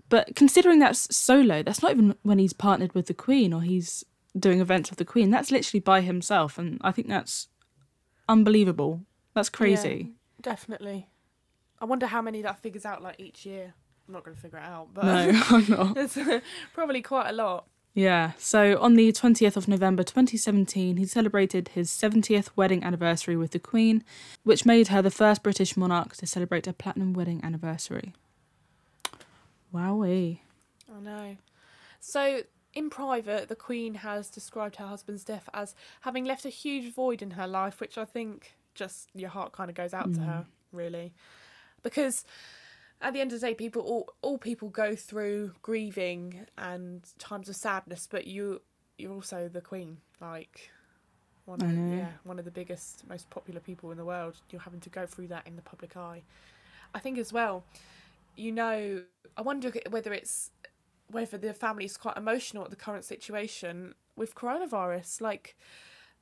but 0.10 0.36
considering 0.36 0.80
that's 0.80 1.16
solo, 1.16 1.64
that's 1.64 1.82
not 1.82 1.92
even 1.92 2.16
when 2.24 2.38
he's 2.38 2.52
partnered 2.54 2.94
with 2.94 3.08
the 3.08 3.14
queen 3.14 3.54
or 3.54 3.62
he's 3.62 4.04
doing 4.38 4.60
events 4.60 4.90
with 4.90 5.00
the 5.00 5.06
queen. 5.06 5.30
That's 5.30 5.52
literally 5.52 5.80
by 5.80 6.02
himself 6.02 6.58
and 6.58 6.80
I 6.82 6.92
think 6.92 7.08
that's 7.08 7.48
unbelievable. 8.28 9.02
That's 9.34 9.50
crazy. 9.50 10.12
Definitely. 10.42 11.08
I 11.80 11.86
wonder 11.86 12.08
how 12.08 12.22
many 12.22 12.42
that 12.42 12.60
figures 12.60 12.86
out 12.86 13.02
like 13.02 13.20
each 13.20 13.46
year. 13.46 13.74
I'm 14.08 14.14
not 14.14 14.24
going 14.24 14.36
to 14.36 14.42
figure 14.42 14.60
it 14.60 14.66
out, 14.66 14.90
but 14.94 15.06
No, 15.06 15.42
I'm 15.50 15.70
not. 15.70 15.98
it's 16.18 16.18
probably 16.74 17.02
quite 17.02 17.30
a 17.30 17.34
lot. 17.34 17.68
Yeah. 17.94 18.32
So 18.38 18.80
on 18.80 18.94
the 18.96 19.12
20th 19.12 19.58
of 19.58 19.68
November 19.68 20.04
2017, 20.04 20.98
he 20.98 21.06
celebrated 21.06 21.70
his 21.70 21.90
70th 21.90 22.50
wedding 22.56 22.84
anniversary 22.84 23.36
with 23.36 23.52
the 23.52 23.60
Queen, 23.60 24.04
which 24.44 24.66
made 24.66 24.88
her 24.88 25.02
the 25.02 25.12
first 25.12 25.44
British 25.44 25.76
monarch 25.76 26.16
to 26.18 26.26
celebrate 26.26 26.68
a 26.68 26.74
platinum 26.74 27.14
wedding 27.14 27.42
anniversary. 27.44 28.14
Wowee. 29.74 30.40
I 30.94 31.00
know. 31.00 31.38
So, 32.00 32.42
in 32.74 32.90
private, 32.90 33.50
the 33.50 33.56
Queen 33.56 33.96
has 33.96 34.30
described 34.30 34.78
her 34.78 34.88
husband's 34.88 35.24
death 35.24 35.50
as 35.54 35.76
having 36.02 36.26
left 36.26 36.46
a 36.46 36.50
huge 36.50 36.94
void 36.94 37.22
in 37.22 37.32
her 37.32 37.48
life, 37.48 37.80
which 37.82 37.98
I 37.98 38.06
think 38.06 38.54
just 38.74 39.10
your 39.14 39.30
heart 39.30 39.52
kind 39.52 39.70
of 39.70 39.76
goes 39.76 39.94
out 39.94 40.14
to 40.14 40.20
Mm. 40.20 40.26
her, 40.26 40.46
really. 40.72 41.14
Because 41.84 42.26
at 43.02 43.14
the 43.14 43.22
end 43.22 43.34
of 43.34 43.42
the 43.42 43.48
day, 43.48 43.54
people 43.54 43.82
all, 43.82 44.14
all 44.22 44.38
people 44.38 44.70
go 44.70 44.96
through 44.96 45.54
grieving 45.62 46.46
and 46.58 47.04
times 47.18 47.50
of 47.50 47.56
sadness, 47.56 48.08
but 48.10 48.28
you 48.28 48.62
you're 48.98 49.14
also 49.14 49.50
the 49.52 49.62
Queen, 49.62 49.98
like 50.20 50.70
one 51.46 51.62
of 51.62 51.72
yeah 51.72 52.12
one 52.24 52.40
of 52.40 52.46
the 52.46 52.52
biggest, 52.52 53.08
most 53.10 53.30
popular 53.30 53.60
people 53.60 53.92
in 53.92 53.98
the 53.98 54.06
world. 54.06 54.36
You're 54.50 54.62
having 54.62 54.80
to 54.82 54.90
go 54.90 55.06
through 55.06 55.28
that 55.28 55.48
in 55.48 55.56
the 55.56 55.62
public 55.62 55.98
eye. 55.98 56.22
I 56.94 57.00
think 57.00 57.18
as 57.18 57.34
well, 57.34 57.64
you 58.36 58.52
know, 58.52 59.02
I 59.36 59.42
wonder 59.42 59.72
whether 59.90 60.14
it's 60.14 60.52
whether 61.10 61.38
the 61.38 61.54
family 61.54 61.86
is 61.86 61.98
quite 61.98 62.18
emotional 62.18 62.64
at 62.64 62.70
the 62.70 62.76
current 62.76 63.04
situation 63.04 63.96
with 64.16 64.36
coronavirus. 64.36 65.22
Like 65.22 65.58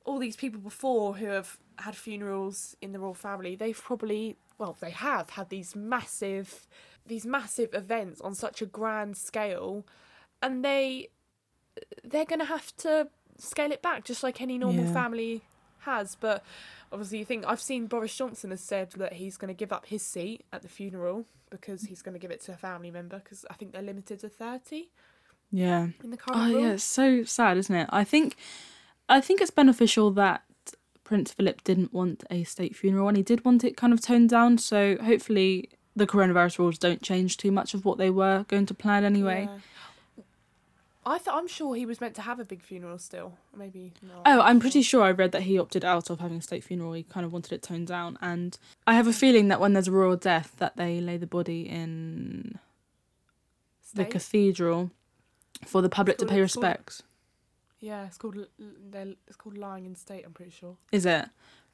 all 0.04 0.18
these 0.18 0.36
people 0.36 0.60
before 0.60 1.16
who 1.16 1.26
have 1.26 1.58
had 1.78 1.94
funerals 1.94 2.76
in 2.80 2.92
the 2.92 2.98
royal 2.98 3.14
family, 3.14 3.54
they've 3.54 3.80
probably 3.80 4.36
well, 4.60 4.76
they 4.80 4.90
have 4.90 5.30
had 5.30 5.48
these 5.48 5.74
massive 5.74 6.66
these 7.06 7.26
massive 7.26 7.74
events 7.74 8.20
on 8.20 8.34
such 8.34 8.62
a 8.62 8.66
grand 8.66 9.16
scale 9.16 9.84
and 10.42 10.64
they 10.64 11.08
they're 12.04 12.26
gonna 12.26 12.44
have 12.44 12.76
to 12.76 13.08
scale 13.38 13.72
it 13.72 13.80
back 13.82 14.04
just 14.04 14.22
like 14.22 14.40
any 14.40 14.58
normal 14.58 14.84
Yeah. 14.84 14.92
family 14.92 15.42
has. 15.80 16.14
But 16.14 16.44
obviously 16.92 17.18
you 17.18 17.24
think 17.24 17.44
I've 17.46 17.60
seen 17.60 17.86
Boris 17.86 18.14
Johnson 18.14 18.50
has 18.50 18.60
said 18.60 18.92
that 18.92 19.14
he's 19.14 19.36
gonna 19.38 19.54
give 19.54 19.72
up 19.72 19.86
his 19.86 20.02
seat 20.02 20.44
at 20.52 20.62
the 20.62 20.68
funeral 20.68 21.24
because 21.50 21.82
he's 21.82 22.00
going 22.02 22.12
to 22.12 22.20
give 22.20 22.30
it 22.30 22.40
to 22.42 22.52
a 22.52 22.56
family 22.56 22.92
member 22.92 23.18
because 23.18 23.44
I 23.50 23.54
think 23.54 23.72
they're 23.72 23.82
limited 23.82 24.20
to 24.20 24.28
30 24.28 24.88
Yeah. 25.50 25.88
in 26.04 26.10
the 26.12 26.16
current 26.16 26.40
Oh 26.40 26.52
rule. 26.52 26.60
yeah, 26.60 26.72
it's 26.74 26.84
so 26.84 27.24
sad, 27.24 27.56
isn't 27.56 27.74
it? 27.74 27.88
I 27.90 28.04
think 28.04 28.36
I 29.08 29.20
think 29.20 29.40
it's 29.40 29.50
beneficial 29.50 30.12
that 30.12 30.44
Prince 31.10 31.32
Philip 31.32 31.64
didn't 31.64 31.92
want 31.92 32.22
a 32.30 32.44
state 32.44 32.76
funeral 32.76 33.08
and 33.08 33.16
he 33.16 33.24
did 33.24 33.44
want 33.44 33.64
it 33.64 33.76
kind 33.76 33.92
of 33.92 34.00
toned 34.00 34.30
down. 34.30 34.58
So 34.58 34.96
hopefully 35.02 35.68
the 35.96 36.06
coronavirus 36.06 36.60
rules 36.60 36.78
don't 36.78 37.02
change 37.02 37.36
too 37.36 37.50
much 37.50 37.74
of 37.74 37.84
what 37.84 37.98
they 37.98 38.10
were 38.10 38.44
going 38.46 38.64
to 38.66 38.74
plan 38.74 39.02
anyway. 39.02 39.48
Yeah. 39.50 40.22
I 41.04 41.18
th- 41.18 41.26
I'm 41.32 41.48
sure 41.48 41.74
he 41.74 41.84
was 41.84 42.00
meant 42.00 42.14
to 42.14 42.22
have 42.22 42.38
a 42.38 42.44
big 42.44 42.62
funeral 42.62 42.96
still. 42.98 43.36
Maybe 43.56 43.92
not. 44.00 44.22
Oh, 44.24 44.40
I'm 44.40 44.60
pretty 44.60 44.82
sure 44.82 45.02
I 45.02 45.10
read 45.10 45.32
that 45.32 45.42
he 45.42 45.58
opted 45.58 45.84
out 45.84 46.10
of 46.10 46.20
having 46.20 46.38
a 46.38 46.42
state 46.42 46.62
funeral. 46.62 46.92
He 46.92 47.02
kind 47.02 47.26
of 47.26 47.32
wanted 47.32 47.54
it 47.54 47.62
toned 47.64 47.88
down, 47.88 48.16
and 48.20 48.56
I 48.86 48.94
have 48.94 49.08
a 49.08 49.12
feeling 49.12 49.48
that 49.48 49.58
when 49.58 49.72
there's 49.72 49.88
a 49.88 49.92
royal 49.92 50.14
death, 50.14 50.54
that 50.58 50.76
they 50.76 51.00
lay 51.00 51.16
the 51.16 51.26
body 51.26 51.62
in 51.62 52.60
the 53.94 54.04
cathedral 54.04 54.92
for 55.66 55.82
the 55.82 55.88
public 55.88 56.18
to 56.18 56.26
pay 56.26 56.40
respects. 56.40 57.02
Yeah, 57.80 58.06
it's 58.06 58.18
called 58.18 58.36
l- 58.36 58.46
l- 58.60 58.66
they're- 58.90 59.16
it's 59.26 59.36
called 59.36 59.56
lying 59.58 59.86
in 59.86 59.94
state. 59.94 60.24
I'm 60.26 60.32
pretty 60.32 60.50
sure. 60.52 60.76
Is 60.92 61.06
it? 61.06 61.26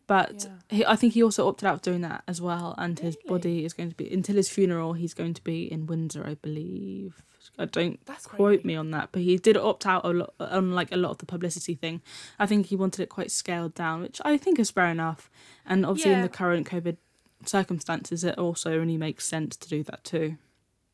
But 0.07 0.45
Yeah. 0.45 0.77
he, 0.77 0.87
I 0.87 0.95
think 0.95 1.15
he 1.15 1.23
also 1.25 1.49
opted 1.49 1.67
out 1.67 1.75
of 1.75 1.83
doing 1.83 2.03
that 2.03 2.23
as 2.29 2.41
well, 2.41 2.77
and 2.79 2.97
his 2.99 3.17
body 3.27 3.65
is 3.65 3.73
going 3.73 3.89
to 3.91 3.97
be 3.97 4.13
until 4.13 4.37
his 4.37 4.49
funeral. 4.49 4.93
He's 4.93 5.15
going 5.15 5.35
to 5.35 5.43
be 5.43 5.71
in 5.71 5.87
Windsor, 5.87 6.25
I 6.25 6.35
believe. 6.35 7.25
I 7.59 7.65
don't 7.65 8.05
That's 8.07 8.27
quote 8.27 8.65
me 8.65 8.77
on 8.77 8.91
that, 8.93 9.09
but 9.11 9.23
he 9.23 9.37
did 9.37 9.57
opt 9.57 9.85
out 9.85 10.05
a 10.05 10.11
lot 10.11 10.35
on 10.39 10.73
like 10.73 10.93
a 10.93 10.97
lot 10.97 11.11
of 11.11 11.19
the 11.19 11.27
publicity 11.27 11.75
thing. 11.75 12.03
I 12.39 12.47
think 12.47 12.67
he 12.67 12.77
wanted 12.77 13.01
it 13.03 13.09
quite 13.09 13.33
scaled 13.33 13.75
down, 13.75 14.03
which 14.03 14.21
I 14.25 14.37
think 14.37 14.61
is 14.61 14.71
fair 14.71 14.87
enough. 14.87 15.29
And 15.65 15.85
obviously, 15.85 16.13
in 16.13 16.23
the 16.23 16.29
current 16.29 16.69
COVID 16.69 16.99
circumstances, 17.45 18.23
it 18.25 18.39
also 18.39 18.79
only 18.79 18.97
makes 18.97 19.27
sense 19.27 19.57
to 19.57 19.69
do 19.69 19.83
that 19.85 20.05
too. 20.05 20.37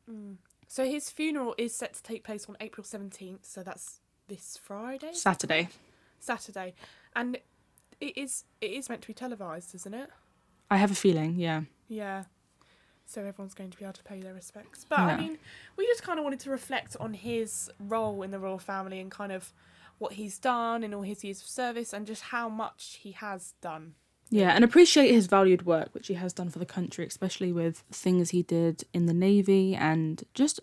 Mm. 0.09 0.37
So 0.67 0.85
his 0.85 1.09
funeral 1.11 1.53
is 1.57 1.75
set 1.75 1.93
to 1.95 2.03
take 2.03 2.23
place 2.23 2.47
on 2.47 2.57
April 2.59 2.83
17th. 2.83 3.45
So 3.45 3.61
that's 3.61 3.99
this 4.35 4.57
Friday. 4.61 5.13
Saturday, 5.13 5.69
Saturday, 6.19 6.73
and 7.15 7.37
it 7.99 8.17
is 8.17 8.45
it 8.61 8.71
is 8.71 8.89
meant 8.89 9.01
to 9.03 9.07
be 9.07 9.13
televised, 9.13 9.75
isn't 9.75 9.93
it? 9.93 10.09
I 10.71 10.77
have 10.77 10.91
a 10.91 10.95
feeling, 10.95 11.35
yeah, 11.37 11.61
Yeah. 11.87 12.23
So 13.05 13.21
everyone's 13.21 13.53
going 13.53 13.69
to 13.69 13.77
be 13.77 13.83
able 13.83 13.93
to 13.93 14.03
pay 14.03 14.21
their 14.21 14.33
respects. 14.33 14.85
But 14.87 14.99
I 14.99 15.17
mean, 15.17 15.37
we 15.77 15.85
just 15.85 16.03
kind 16.03 16.17
of 16.19 16.23
wanted 16.23 16.39
to 16.41 16.49
reflect 16.49 16.95
on 16.99 17.13
his 17.13 17.69
role 17.77 18.23
in 18.23 18.31
the 18.31 18.39
royal 18.39 18.57
family 18.57 18.99
and 19.01 19.11
kind 19.11 19.31
of 19.31 19.53
what 19.99 20.13
he's 20.13 20.39
done 20.39 20.83
in 20.83 20.93
all 20.93 21.01
his 21.01 21.23
years 21.23 21.41
of 21.41 21.47
service 21.47 21.93
and 21.93 22.07
just 22.07 22.23
how 22.23 22.47
much 22.49 22.99
he 23.01 23.11
has 23.11 23.53
done. 23.61 23.95
yeah, 24.29 24.51
and 24.51 24.63
appreciate 24.63 25.11
his 25.11 25.27
valued 25.27 25.65
work, 25.65 25.89
which 25.91 26.07
he 26.07 26.13
has 26.15 26.33
done 26.33 26.49
for 26.49 26.59
the 26.59 26.65
country, 26.65 27.05
especially 27.05 27.51
with 27.51 27.83
things 27.91 28.31
he 28.31 28.41
did 28.41 28.85
in 28.93 29.05
the 29.05 29.13
navy 29.13 29.75
and 29.75 30.23
just 30.33 30.61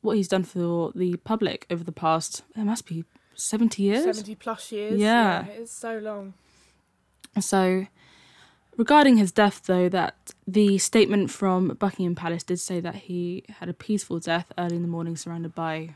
what 0.00 0.16
he's 0.16 0.28
done 0.28 0.44
for 0.44 0.92
the 0.94 1.16
public 1.18 1.66
over 1.70 1.84
the 1.84 1.92
past. 1.92 2.42
It 2.56 2.64
must 2.64 2.86
be 2.86 3.04
seventy 3.34 3.84
years. 3.84 4.04
70 4.04 4.34
plus 4.36 4.72
years. 4.72 4.98
Yeah. 4.98 5.46
It 5.46 5.60
is 5.60 5.70
so 5.70 5.98
long. 5.98 6.34
So, 7.38 7.86
regarding 8.76 9.16
his 9.16 9.30
death, 9.32 9.62
though, 9.66 9.88
that 9.88 10.32
the 10.46 10.78
statement 10.78 11.30
from 11.30 11.68
Buckingham 11.78 12.14
Palace 12.14 12.42
did 12.42 12.58
say 12.58 12.80
that 12.80 12.96
he 12.96 13.44
had 13.60 13.68
a 13.68 13.74
peaceful 13.74 14.18
death 14.18 14.52
early 14.58 14.76
in 14.76 14.82
the 14.82 14.88
morning, 14.88 15.16
surrounded 15.16 15.54
by 15.54 15.94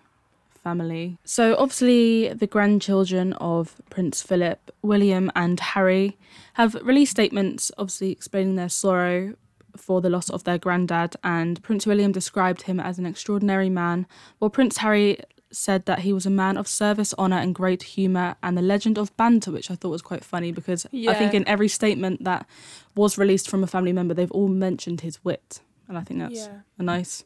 family. 0.62 1.18
So, 1.24 1.56
obviously, 1.56 2.32
the 2.32 2.46
grandchildren 2.46 3.32
of 3.34 3.76
Prince 3.90 4.22
Philip, 4.22 4.70
William, 4.82 5.30
and 5.34 5.58
Harry 5.60 6.16
have 6.54 6.74
released 6.76 7.10
statements, 7.12 7.72
obviously 7.76 8.12
explaining 8.12 8.54
their 8.54 8.68
sorrow 8.68 9.34
for 9.76 10.00
the 10.00 10.10
loss 10.10 10.30
of 10.30 10.44
their 10.44 10.58
granddad. 10.58 11.16
And 11.22 11.62
Prince 11.62 11.86
William 11.86 12.12
described 12.12 12.62
him 12.62 12.80
as 12.80 12.98
an 12.98 13.06
extraordinary 13.06 13.70
man, 13.70 14.06
while 14.38 14.50
Prince 14.50 14.78
Harry 14.78 15.18
said 15.50 15.86
that 15.86 16.00
he 16.00 16.12
was 16.12 16.26
a 16.26 16.30
man 16.30 16.56
of 16.56 16.66
service, 16.66 17.14
honour, 17.18 17.36
and 17.36 17.54
great 17.54 17.82
humour, 17.82 18.36
and 18.42 18.58
the 18.58 18.62
legend 18.62 18.98
of 18.98 19.16
banter, 19.16 19.52
which 19.52 19.70
I 19.70 19.74
thought 19.76 19.90
was 19.90 20.02
quite 20.02 20.24
funny 20.24 20.52
because 20.52 20.86
I 20.86 21.14
think 21.14 21.32
in 21.32 21.46
every 21.46 21.68
statement 21.68 22.24
that 22.24 22.46
was 22.94 23.16
released 23.16 23.48
from 23.48 23.62
a 23.62 23.66
family 23.66 23.92
member, 23.92 24.14
they've 24.14 24.30
all 24.32 24.48
mentioned 24.48 25.02
his 25.02 25.24
wit, 25.24 25.60
and 25.88 25.96
I 25.96 26.02
think 26.02 26.20
that's 26.20 26.46
yeah. 26.46 26.60
a 26.78 26.82
nice, 26.82 27.24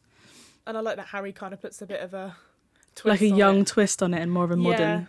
And 0.67 0.77
I 0.77 0.81
like 0.81 0.97
that 0.97 1.07
Harry 1.07 1.31
kind 1.31 1.53
of 1.53 1.61
puts 1.61 1.81
a 1.81 1.87
bit 1.87 2.01
of 2.01 2.13
a 2.13 2.35
twist 2.95 3.21
like 3.21 3.21
a 3.21 3.35
young 3.35 3.61
it. 3.61 3.67
twist 3.67 4.03
on 4.03 4.13
it 4.13 4.21
and 4.21 4.31
more 4.31 4.43
of 4.43 4.51
a 4.51 4.57
modern 4.57 5.07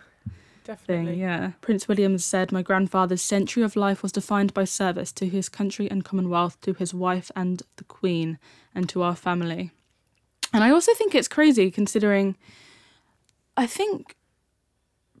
Definitely. 0.63 1.05
thing. 1.13 1.19
Yeah. 1.19 1.51
Prince 1.61 1.87
William 1.87 2.17
said, 2.17 2.51
My 2.51 2.61
grandfather's 2.61 3.21
century 3.21 3.63
of 3.63 3.75
life 3.75 4.03
was 4.03 4.11
defined 4.11 4.53
by 4.53 4.63
service 4.63 5.11
to 5.13 5.27
his 5.27 5.49
country 5.49 5.89
and 5.89 6.05
Commonwealth, 6.05 6.59
to 6.61 6.73
his 6.73 6.93
wife 6.93 7.31
and 7.35 7.61
the 7.77 7.83
Queen, 7.83 8.37
and 8.75 8.87
to 8.89 9.01
our 9.01 9.15
family. 9.15 9.71
And 10.53 10.63
I 10.63 10.69
also 10.69 10.93
think 10.93 11.15
it's 11.15 11.27
crazy 11.27 11.71
considering 11.71 12.35
I 13.57 13.67
think 13.67 14.15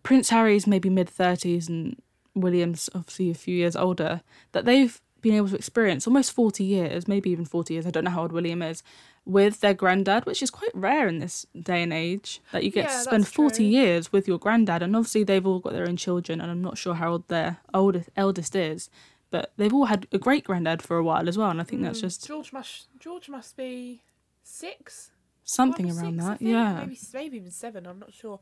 Prince 0.03 0.29
Harry's 0.29 0.67
maybe 0.67 0.89
mid 0.89 1.07
30s 1.07 1.69
and 1.69 2.01
William's 2.35 2.89
obviously 2.95 3.29
a 3.29 3.35
few 3.35 3.55
years 3.55 3.75
older, 3.75 4.21
that 4.51 4.65
they've 4.65 5.01
been 5.21 5.35
able 5.35 5.49
to 5.49 5.55
experience 5.55 6.07
almost 6.07 6.31
40 6.31 6.63
years, 6.63 7.07
maybe 7.07 7.29
even 7.29 7.45
40 7.45 7.73
years, 7.73 7.85
I 7.85 7.91
don't 7.91 8.05
know 8.05 8.11
how 8.11 8.23
old 8.23 8.31
William 8.31 8.61
is, 8.61 8.81
with 9.25 9.59
their 9.61 9.73
granddad, 9.73 10.25
which 10.25 10.41
is 10.41 10.49
quite 10.49 10.71
rare 10.73 11.07
in 11.07 11.19
this 11.19 11.45
day 11.59 11.83
and 11.83 11.93
age, 11.93 12.41
that 12.51 12.63
you 12.63 12.71
get 12.71 12.85
Yeah, 12.85 12.97
to 12.97 13.03
spend 13.03 13.27
40 13.27 13.55
true. 13.57 13.65
years 13.65 14.11
with 14.11 14.27
your 14.27 14.39
granddad. 14.39 14.81
And 14.81 14.95
obviously, 14.95 15.23
they've 15.23 15.45
all 15.45 15.59
got 15.59 15.73
their 15.73 15.87
own 15.87 15.97
children, 15.97 16.41
and 16.41 16.49
I'm 16.49 16.61
not 16.61 16.77
sure 16.77 16.95
how 16.95 17.11
old 17.11 17.27
their 17.27 17.57
oldest, 17.73 18.09
eldest 18.17 18.55
is, 18.55 18.89
but 19.29 19.53
they've 19.57 19.73
all 19.73 19.85
had 19.85 20.07
a 20.11 20.17
great 20.17 20.43
granddad 20.43 20.81
for 20.81 20.97
a 20.97 21.03
while 21.03 21.29
as 21.29 21.37
well. 21.37 21.49
And 21.51 21.61
I 21.61 21.63
think 21.63 21.81
that's 21.83 21.99
Mm, 21.99 22.01
just 22.01 22.27
George 22.27 22.51
must 22.51 22.87
George 22.99 23.29
must 23.29 23.55
be 23.55 24.01
six. 24.43 25.11
something 25.43 25.87
Five 25.87 25.97
around 25.97 26.13
six, 26.19 26.25
that. 26.27 26.41
Yeah. 26.41 26.73
Maybe 26.79 26.99
maybe 27.13 27.37
even 27.37 27.51
seven. 27.51 27.85
I'm 27.85 27.99
not 27.99 28.13
sure. 28.13 28.39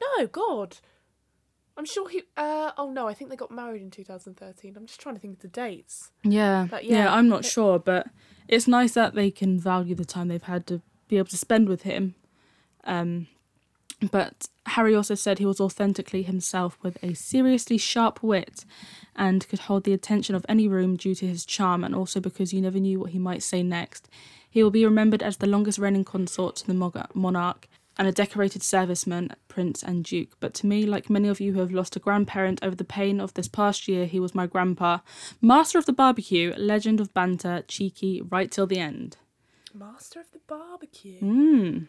No, 0.00 0.26
God. 0.26 0.78
I'm 1.76 1.84
sure 1.84 2.08
he. 2.08 2.22
Uh, 2.36 2.70
oh 2.78 2.90
no, 2.90 3.08
I 3.08 3.14
think 3.14 3.30
they 3.30 3.36
got 3.36 3.50
married 3.50 3.82
in 3.82 3.90
2013. 3.90 4.74
I'm 4.76 4.86
just 4.86 5.00
trying 5.00 5.16
to 5.16 5.20
think 5.20 5.34
of 5.34 5.40
the 5.40 5.48
dates. 5.48 6.10
Yeah. 6.22 6.66
But 6.70 6.84
yeah, 6.84 7.04
yeah, 7.04 7.14
I'm 7.14 7.28
not 7.28 7.44
sure, 7.44 7.78
but 7.78 8.06
it's 8.48 8.68
nice 8.68 8.92
that 8.92 9.14
they 9.14 9.30
can 9.30 9.58
value 9.58 9.94
the 9.94 10.04
time 10.04 10.28
they've 10.28 10.42
had 10.42 10.66
to 10.68 10.82
be 11.08 11.18
able 11.18 11.28
to 11.28 11.36
spend 11.36 11.68
with 11.68 11.82
him. 11.82 12.14
Um, 12.84 13.28
but 14.10 14.48
Harry 14.66 14.94
also 14.94 15.14
said 15.14 15.38
he 15.38 15.46
was 15.46 15.60
authentically 15.60 16.22
himself 16.22 16.78
with 16.82 17.02
a 17.02 17.14
seriously 17.14 17.78
sharp 17.78 18.22
wit 18.22 18.64
and 19.16 19.48
could 19.48 19.60
hold 19.60 19.84
the 19.84 19.92
attention 19.92 20.34
of 20.34 20.44
any 20.48 20.68
room 20.68 20.96
due 20.96 21.14
to 21.14 21.26
his 21.26 21.44
charm 21.46 21.84
and 21.84 21.94
also 21.94 22.20
because 22.20 22.52
you 22.52 22.60
never 22.60 22.78
knew 22.78 23.00
what 23.00 23.10
he 23.10 23.18
might 23.18 23.42
say 23.42 23.62
next. 23.62 24.08
He 24.48 24.62
will 24.62 24.70
be 24.70 24.84
remembered 24.84 25.22
as 25.22 25.38
the 25.38 25.46
longest 25.46 25.78
reigning 25.78 26.04
consort 26.04 26.56
to 26.56 26.66
the 26.66 27.08
monarch 27.14 27.68
and 27.96 28.08
a 28.08 28.12
decorated 28.12 28.62
serviceman, 28.62 29.32
prince, 29.48 29.82
and 29.82 30.04
duke. 30.04 30.36
But 30.40 30.54
to 30.54 30.66
me, 30.66 30.84
like 30.84 31.08
many 31.08 31.28
of 31.28 31.40
you 31.40 31.52
who 31.52 31.60
have 31.60 31.72
lost 31.72 31.96
a 31.96 32.00
grandparent 32.00 32.62
over 32.62 32.74
the 32.74 32.84
pain 32.84 33.20
of 33.20 33.34
this 33.34 33.48
past 33.48 33.86
year, 33.88 34.06
he 34.06 34.18
was 34.20 34.34
my 34.34 34.46
grandpa. 34.46 34.98
Master 35.40 35.78
of 35.78 35.86
the 35.86 35.92
barbecue, 35.92 36.54
legend 36.56 37.00
of 37.00 37.14
banter, 37.14 37.62
cheeky, 37.68 38.20
right 38.22 38.50
till 38.50 38.66
the 38.66 38.78
end. 38.78 39.16
Master 39.72 40.20
of 40.20 40.30
the 40.32 40.40
barbecue. 40.46 41.20
Mm. 41.20 41.86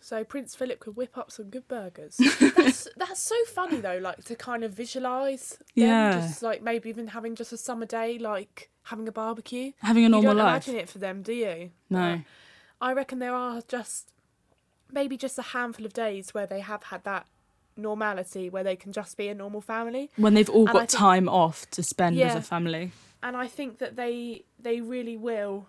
So 0.00 0.24
Prince 0.24 0.54
Philip 0.54 0.80
could 0.80 0.96
whip 0.96 1.16
up 1.18 1.30
some 1.30 1.50
good 1.50 1.68
burgers. 1.68 2.16
that's 2.56 2.88
that's 2.96 3.20
so 3.20 3.34
funny 3.46 3.80
though, 3.80 3.98
like 3.98 4.24
to 4.24 4.34
kind 4.34 4.64
of 4.64 4.72
visualize. 4.72 5.50
Them 5.50 5.66
Yeah. 5.74 6.12
Just 6.20 6.42
like 6.42 6.62
maybe 6.62 6.88
even 6.88 7.08
having 7.08 7.34
just 7.34 7.52
a 7.52 7.58
summer 7.58 7.86
day, 7.86 8.18
like 8.18 8.70
having 8.84 9.06
a 9.08 9.12
barbecue. 9.12 9.72
Having 9.80 10.06
a 10.06 10.08
normal 10.08 10.32
you 10.32 10.38
don't 10.38 10.44
life. 10.46 10.66
imagine 10.66 10.76
it 10.76 10.88
for 10.88 10.98
them, 10.98 11.22
do 11.22 11.32
you? 11.32 11.70
No. 11.90 12.22
I 12.80 12.92
reckon 12.94 13.18
there 13.18 13.34
are 13.34 13.60
just 13.68 14.10
maybe 14.92 15.16
just 15.16 15.38
a 15.38 15.42
handful 15.42 15.86
of 15.86 15.92
days 15.92 16.32
where 16.34 16.46
they 16.46 16.60
have 16.60 16.84
had 16.84 17.04
that 17.04 17.26
normality 17.76 18.50
where 18.50 18.64
they 18.64 18.76
can 18.76 18.92
just 18.92 19.16
be 19.16 19.28
a 19.28 19.34
normal 19.34 19.60
family. 19.60 20.10
When 20.16 20.34
they've 20.34 20.50
all 20.50 20.66
And 20.66 20.72
got 20.72 20.78
think- 20.80 20.90
time 20.90 21.28
off 21.28 21.68
to 21.70 21.82
spend 21.82 22.20
as 22.20 22.34
a 22.34 22.42
family. 22.42 22.92
And 23.22 23.36
I 23.36 23.46
think 23.48 23.78
that 23.78 23.96
they 23.96 24.44
they 24.58 24.80
really 24.80 25.16
will 25.16 25.68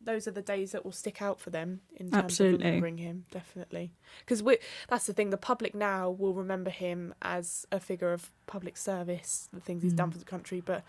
those 0.00 0.28
are 0.28 0.30
the 0.30 0.42
days 0.42 0.70
that 0.72 0.84
will 0.84 0.92
stick 0.92 1.20
out 1.20 1.40
for 1.40 1.50
them 1.50 1.80
in 1.96 2.10
terms 2.10 2.24
Absolutely. 2.24 2.60
of 2.60 2.64
remembering 2.66 2.98
him, 2.98 3.24
definitely. 3.32 3.92
Because 4.20 4.42
we 4.44 4.58
that's 4.88 5.06
the 5.06 5.12
thing, 5.12 5.30
the 5.30 5.36
public 5.36 5.74
now 5.74 6.08
will 6.10 6.34
remember 6.34 6.70
him 6.70 7.14
as 7.20 7.66
a 7.72 7.80
figure 7.80 8.12
of 8.12 8.30
public 8.46 8.76
service, 8.76 9.48
the 9.52 9.60
things 9.60 9.82
he's 9.82 9.92
done 9.92 10.10
Mm. 10.10 10.12
for 10.12 10.18
the 10.18 10.24
country, 10.24 10.60
but 10.60 10.84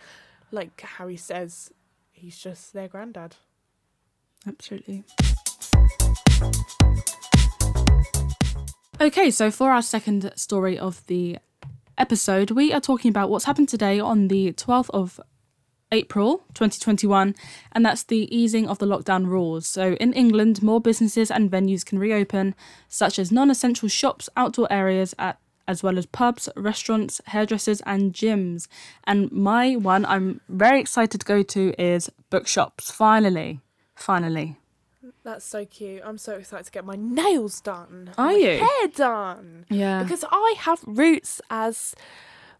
like 0.52 0.80
Harry 0.82 1.18
says, 1.18 1.72
he's 2.12 2.38
just 2.38 2.74
their 2.74 2.88
granddad. 2.88 3.36
Absolutely. 4.48 5.04
Okay, 9.01 9.32
so 9.32 9.50
for 9.50 9.72
our 9.72 9.82
second 9.82 10.32
story 10.36 10.77
of 10.77 11.06
the 11.08 11.38
episode, 11.98 12.51
we 12.51 12.74
are 12.74 12.82
talking 12.82 13.10
about 13.10 13.29
what's 13.29 13.46
happened 13.46 13.70
today 13.70 14.00
on 14.00 14.27
the 14.27 14.51
12th 14.53 14.89
of 14.91 15.22
April 15.91 16.44
2021, 16.53 17.36
and 17.72 17.86
that's 17.86 18.03
the 18.03 18.34
easing 18.36 18.68
of 18.68 18.79
the 18.79 18.86
lockdown 18.86 19.25
rules. 19.25 19.68
So, 19.68 19.94
in 19.94 20.13
England, 20.13 20.62
more 20.62 20.79
businesses 20.79 21.32
and 21.32 21.50
venues 21.50 21.86
can 21.86 21.98
reopen, 21.98 22.56
such 22.88 23.18
as 23.18 23.32
non 23.32 23.50
essential 23.50 23.89
shops, 23.89 24.29
outdoor 24.38 24.72
areas, 24.72 25.15
at, 25.18 25.39
as 25.68 25.82
well 25.82 25.98
as 25.98 26.06
pubs, 26.06 26.50
restaurants, 26.56 27.22
hairdressers, 27.27 27.82
and 27.86 28.13
gyms. 28.13 28.68
And 29.06 29.32
my 29.32 29.75
one 29.75 30.06
I'm 30.06 30.41
very 30.48 30.79
excited 30.79 31.22
to 31.22 31.25
go 31.25 31.41
to 31.44 31.74
is 31.82 32.12
bookshops. 32.29 32.91
Finally. 32.91 33.60
Finally. 33.96 34.58
That's 35.24 35.46
so 35.46 35.66
cute. 35.66 36.01
I'm 36.04 36.18
so 36.18 36.36
excited 36.36 36.66
to 36.66 36.72
get 36.72 36.86
my 36.86 36.96
nails 36.98 37.62
done. 37.62 38.12
Are 38.18 38.28
my 38.28 38.34
you? 38.34 38.58
Hair 38.60 38.88
done. 38.96 39.66
Yeah. 39.70 40.04
Because 40.04 40.25
I 40.30 40.56
have 40.60 40.82
roots 40.86 41.42
as 41.50 41.96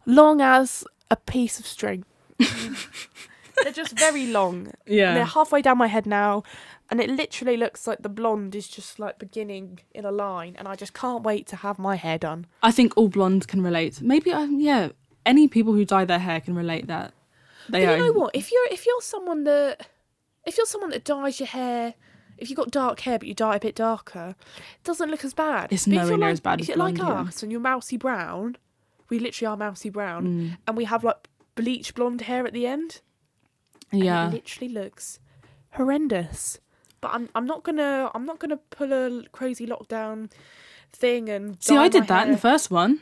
long 0.06 0.42
as 0.42 0.86
a 1.12 1.16
piece 1.16 1.60
of 1.60 1.66
string. 1.66 2.06
they're 2.38 3.72
just 3.72 3.98
very 3.98 4.28
long. 4.28 4.72
Yeah. 4.86 5.10
And 5.10 5.18
they're 5.18 5.26
halfway 5.26 5.62
down 5.62 5.78
my 5.78 5.88
head 5.88 6.06
now, 6.06 6.44
and 6.90 7.00
it 7.00 7.10
literally 7.10 7.58
looks 7.58 7.88
like 7.88 8.02
the 8.02 8.10
blonde 8.10 8.56
is 8.56 8.68
just 8.68 9.00
like 9.00 9.20
beginning 9.20 9.80
in 9.94 10.06
a 10.06 10.12
line, 10.12 10.56
and 10.58 10.68
I 10.68 10.76
just 10.76 10.94
can't 10.94 11.24
wait 11.24 11.48
to 11.48 11.58
have 11.58 11.80
my 11.80 11.96
hair 11.96 12.18
done. 12.18 12.48
I 12.64 12.72
think 12.72 12.94
all 12.96 13.10
blondes 13.10 13.46
can 13.46 13.62
relate. 13.62 14.02
Maybe, 14.02 14.32
um, 14.32 14.60
yeah, 14.60 14.90
any 15.26 15.48
people 15.48 15.74
who 15.74 15.86
dye 15.86 16.06
their 16.06 16.20
hair 16.20 16.42
can 16.42 16.56
relate 16.56 16.88
that. 16.88 17.14
They 17.70 17.86
But 17.86 17.92
you 17.92 18.06
know 18.06 18.14
what? 18.14 18.36
If 18.36 18.52
you're 18.52 18.68
if 18.72 18.86
you're 18.86 19.02
someone 19.02 19.44
that 19.44 19.88
if 20.46 20.58
you're 20.58 20.66
someone 20.66 20.90
that 20.92 21.04
dyes 21.04 21.40
your 21.40 21.48
hair, 21.48 21.94
if 22.42 22.50
you've 22.50 22.58
got 22.58 22.72
dark 22.72 23.00
hair 23.02 23.20
but 23.20 23.28
you 23.28 23.34
dye 23.34 23.54
it 23.54 23.58
a 23.58 23.60
bit 23.60 23.76
darker, 23.76 24.36
it 24.58 24.84
doesn't 24.84 25.10
look 25.12 25.24
as 25.26 25.34
bad. 25.34 25.72
It's 25.72 25.86
But 25.86 25.94
nowhere 25.96 26.18
near 26.18 26.28
like, 26.28 26.34
as 26.34 26.40
bad 26.40 26.62
as 26.62 26.70
if 26.70 26.76
you're 26.76 26.78
like 26.86 26.96
blonde, 26.96 27.26
yeah. 27.26 27.30
us 27.30 27.44
and 27.44 27.52
you're 27.52 27.62
mousy 27.62 27.98
brown, 27.98 28.58
we 29.10 29.20
literally 29.20 29.48
are 29.52 29.58
mousy 29.58 29.90
brown, 29.90 30.26
Mm, 30.26 30.58
and 30.68 30.78
we 30.78 30.86
have 30.86 31.04
like 31.04 31.28
bleach 31.56 31.94
blonde 31.96 32.22
hair 32.22 32.46
at 32.48 32.54
the 32.54 32.66
end. 32.68 33.02
yeah. 33.92 34.28
it 34.30 34.34
literally 34.34 34.74
looks 34.74 35.20
horrendous. 35.74 36.60
But 37.02 37.12
I'm 37.14 37.30
I'm 37.36 37.46
not 37.46 37.64
gonna 37.64 38.12
I'm 38.14 38.26
not 38.26 38.40
gonna 38.40 38.58
pull 38.58 38.92
a 38.92 39.24
crazy 39.32 39.66
lockdown 39.66 40.30
thing 40.92 41.30
and 41.30 41.56
See, 41.62 41.78
I 41.78 41.88
did 41.88 42.08
that 42.08 42.26
in 42.28 42.32
the 42.34 42.38
first 42.38 42.70
one. 42.72 43.00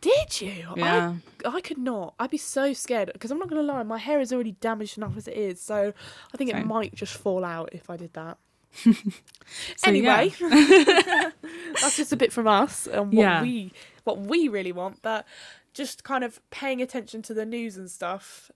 Did 0.00 0.40
you? 0.40 0.64
Yeah. 0.76 1.14
I 1.44 1.48
I 1.56 1.60
could 1.60 1.78
not. 1.78 2.14
I'd 2.20 2.30
be 2.30 2.36
so 2.36 2.72
scared 2.72 3.10
because 3.12 3.30
I'm 3.30 3.38
not 3.38 3.48
gonna 3.48 3.62
lie, 3.62 3.82
my 3.84 3.98
hair 3.98 4.20
is 4.20 4.32
already 4.32 4.52
damaged 4.52 4.98
enough 4.98 5.16
as 5.16 5.26
it 5.26 5.36
is. 5.36 5.60
So 5.60 5.92
I 6.32 6.36
think 6.36 6.50
it 6.50 6.66
might 6.66 6.94
just 6.94 7.14
fall 7.14 7.44
out 7.44 7.70
if 7.72 7.88
I 7.90 7.96
did 7.96 8.12
that. 8.12 8.36
So, 9.76 9.88
anyway, 9.88 10.30
that's 11.80 11.96
just 11.96 12.12
a 12.12 12.16
bit 12.16 12.32
from 12.32 12.46
us 12.46 12.86
and 12.86 13.06
what 13.12 13.22
Yeah. 13.22 13.42
we 13.42 13.72
what 14.04 14.18
we 14.20 14.48
really 14.48 14.72
want. 14.72 15.00
But 15.02 15.26
just 15.72 16.04
kind 16.04 16.22
of 16.24 16.40
paying 16.50 16.82
attention 16.82 17.22
to 17.22 17.34
the 17.34 17.46
news 17.46 17.76
and 17.78 17.90
stuff. 17.90 18.50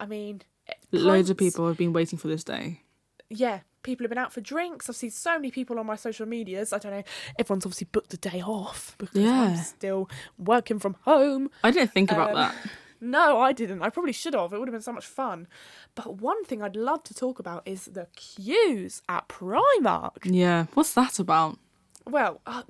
I 0.00 0.06
mean, 0.06 0.42
eh, 0.68 0.72
Loads 0.92 1.28
of 1.30 1.36
people 1.36 1.66
have 1.68 1.76
been 1.76 1.92
waiting 1.92 2.18
for 2.18 2.28
this 2.28 2.44
day. 2.44 2.80
yeah, 3.28 3.60
people 3.82 4.04
have 4.04 4.08
been 4.08 4.18
out 4.18 4.32
for 4.32 4.40
drinks. 4.40 4.88
I've 4.88 4.96
seen 4.96 5.10
so 5.10 5.32
many 5.34 5.50
people 5.50 5.78
on 5.78 5.84
my 5.86 5.96
social 5.96 6.24
medias. 6.26 6.72
I 6.72 6.78
don't 6.78 6.92
know. 6.92 7.02
Everyone's 7.38 7.66
obviously 7.66 7.88
booked 7.92 8.14
a 8.14 8.16
day 8.16 8.40
off 8.40 8.94
because 8.98 9.16
I'm 9.22 9.56
still 9.56 10.08
working 10.38 10.78
from 10.78 10.96
home. 11.02 11.50
I 11.62 11.70
didn't 11.72 11.92
think 11.92 12.10
about 12.10 12.30
Um, 12.30 12.36
that. 12.36 12.54
No, 13.00 13.40
I 13.40 13.52
didn't. 13.52 13.82
I 13.82 13.90
probably 13.90 14.12
should 14.12 14.34
have. 14.34 14.52
It 14.52 14.58
would 14.58 14.68
have 14.68 14.72
been 14.72 14.82
so 14.82 14.92
much 14.92 15.06
fun. 15.06 15.46
But 15.94 16.16
one 16.20 16.44
thing 16.44 16.62
I'd 16.62 16.76
love 16.76 17.04
to 17.04 17.14
talk 17.14 17.38
about 17.38 17.62
is 17.66 17.84
the 17.86 18.08
queues 18.16 19.02
at 19.08 19.28
Primark. 19.28 20.18
Yeah. 20.24 20.66
What's 20.74 20.94
that 20.94 21.18
about? 21.18 21.58
Well, 22.06 22.40
uh, 22.46 22.62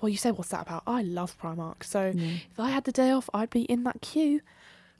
well, 0.00 0.08
you 0.08 0.16
say 0.16 0.30
what's 0.30 0.50
that 0.50 0.62
about? 0.62 0.82
I 0.86 1.02
love 1.02 1.36
Primark. 1.40 1.82
So 1.84 2.12
Yeah. 2.14 2.36
if 2.50 2.60
I 2.60 2.70
had 2.70 2.84
the 2.84 2.92
day 2.92 3.10
off, 3.10 3.28
I'd 3.34 3.50
be 3.50 3.62
in 3.62 3.82
that 3.84 4.00
queue. 4.00 4.40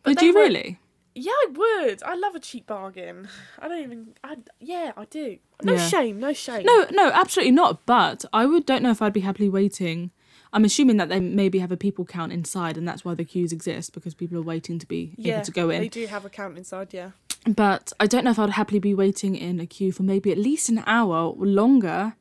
But 0.02 0.16
Did 0.18 0.26
you 0.26 0.34
weren't- 0.34 0.48
really? 0.54 0.78
Yeah, 1.14 1.30
I 1.32 1.46
would. 1.54 2.02
I 2.04 2.14
love 2.14 2.34
a 2.34 2.40
cheap 2.40 2.66
bargain. 2.66 3.28
I 3.58 3.68
don't 3.68 3.82
even. 3.82 4.14
I 4.24 4.38
yeah, 4.60 4.92
I 4.96 5.04
do. 5.04 5.36
No 5.62 5.74
Yeah. 5.74 5.86
shame. 5.88 6.18
No 6.18 6.32
shame. 6.32 6.64
No, 6.64 6.86
no, 6.90 7.10
absolutely 7.12 7.52
not. 7.52 7.84
But 7.84 8.24
I 8.32 8.46
would 8.46 8.64
don't 8.64 8.82
know 8.82 8.90
if 8.90 9.02
I'd 9.02 9.12
be 9.12 9.20
happily 9.20 9.50
waiting. 9.50 10.10
I'm 10.52 10.64
assuming 10.64 10.98
that 10.98 11.08
they 11.08 11.18
maybe 11.20 11.58
have 11.60 11.72
a 11.72 11.76
people 11.76 12.04
count 12.04 12.32
inside, 12.32 12.76
and 12.76 12.86
that's 12.86 13.04
why 13.04 13.14
the 13.14 13.24
queues 13.24 13.52
exist 13.52 13.92
because 13.94 14.14
people 14.14 14.36
are 14.38 14.42
waiting 14.42 14.78
to 14.78 14.86
be 14.86 15.14
Yeah, 15.16 15.34
able 15.36 15.44
to 15.44 15.52
go 15.52 15.70
in. 15.70 15.80
They 15.80 15.88
do 15.88 16.06
have 16.06 16.24
a 16.24 16.30
count 16.30 16.58
inside. 16.58 16.92
Yeah. 16.92 17.10
But 17.46 17.92
I 17.98 18.06
don't 18.06 18.22
know 18.24 18.30
if 18.30 18.38
I'd 18.38 18.50
happily 18.50 18.78
be 18.78 18.94
waiting 18.94 19.34
in 19.34 19.58
a 19.60 19.66
queue 19.66 19.92
for 19.92 20.02
maybe 20.02 20.30
at 20.30 20.38
least 20.38 20.68
an 20.68 20.82
hour 20.86 21.34
longer 21.38 22.14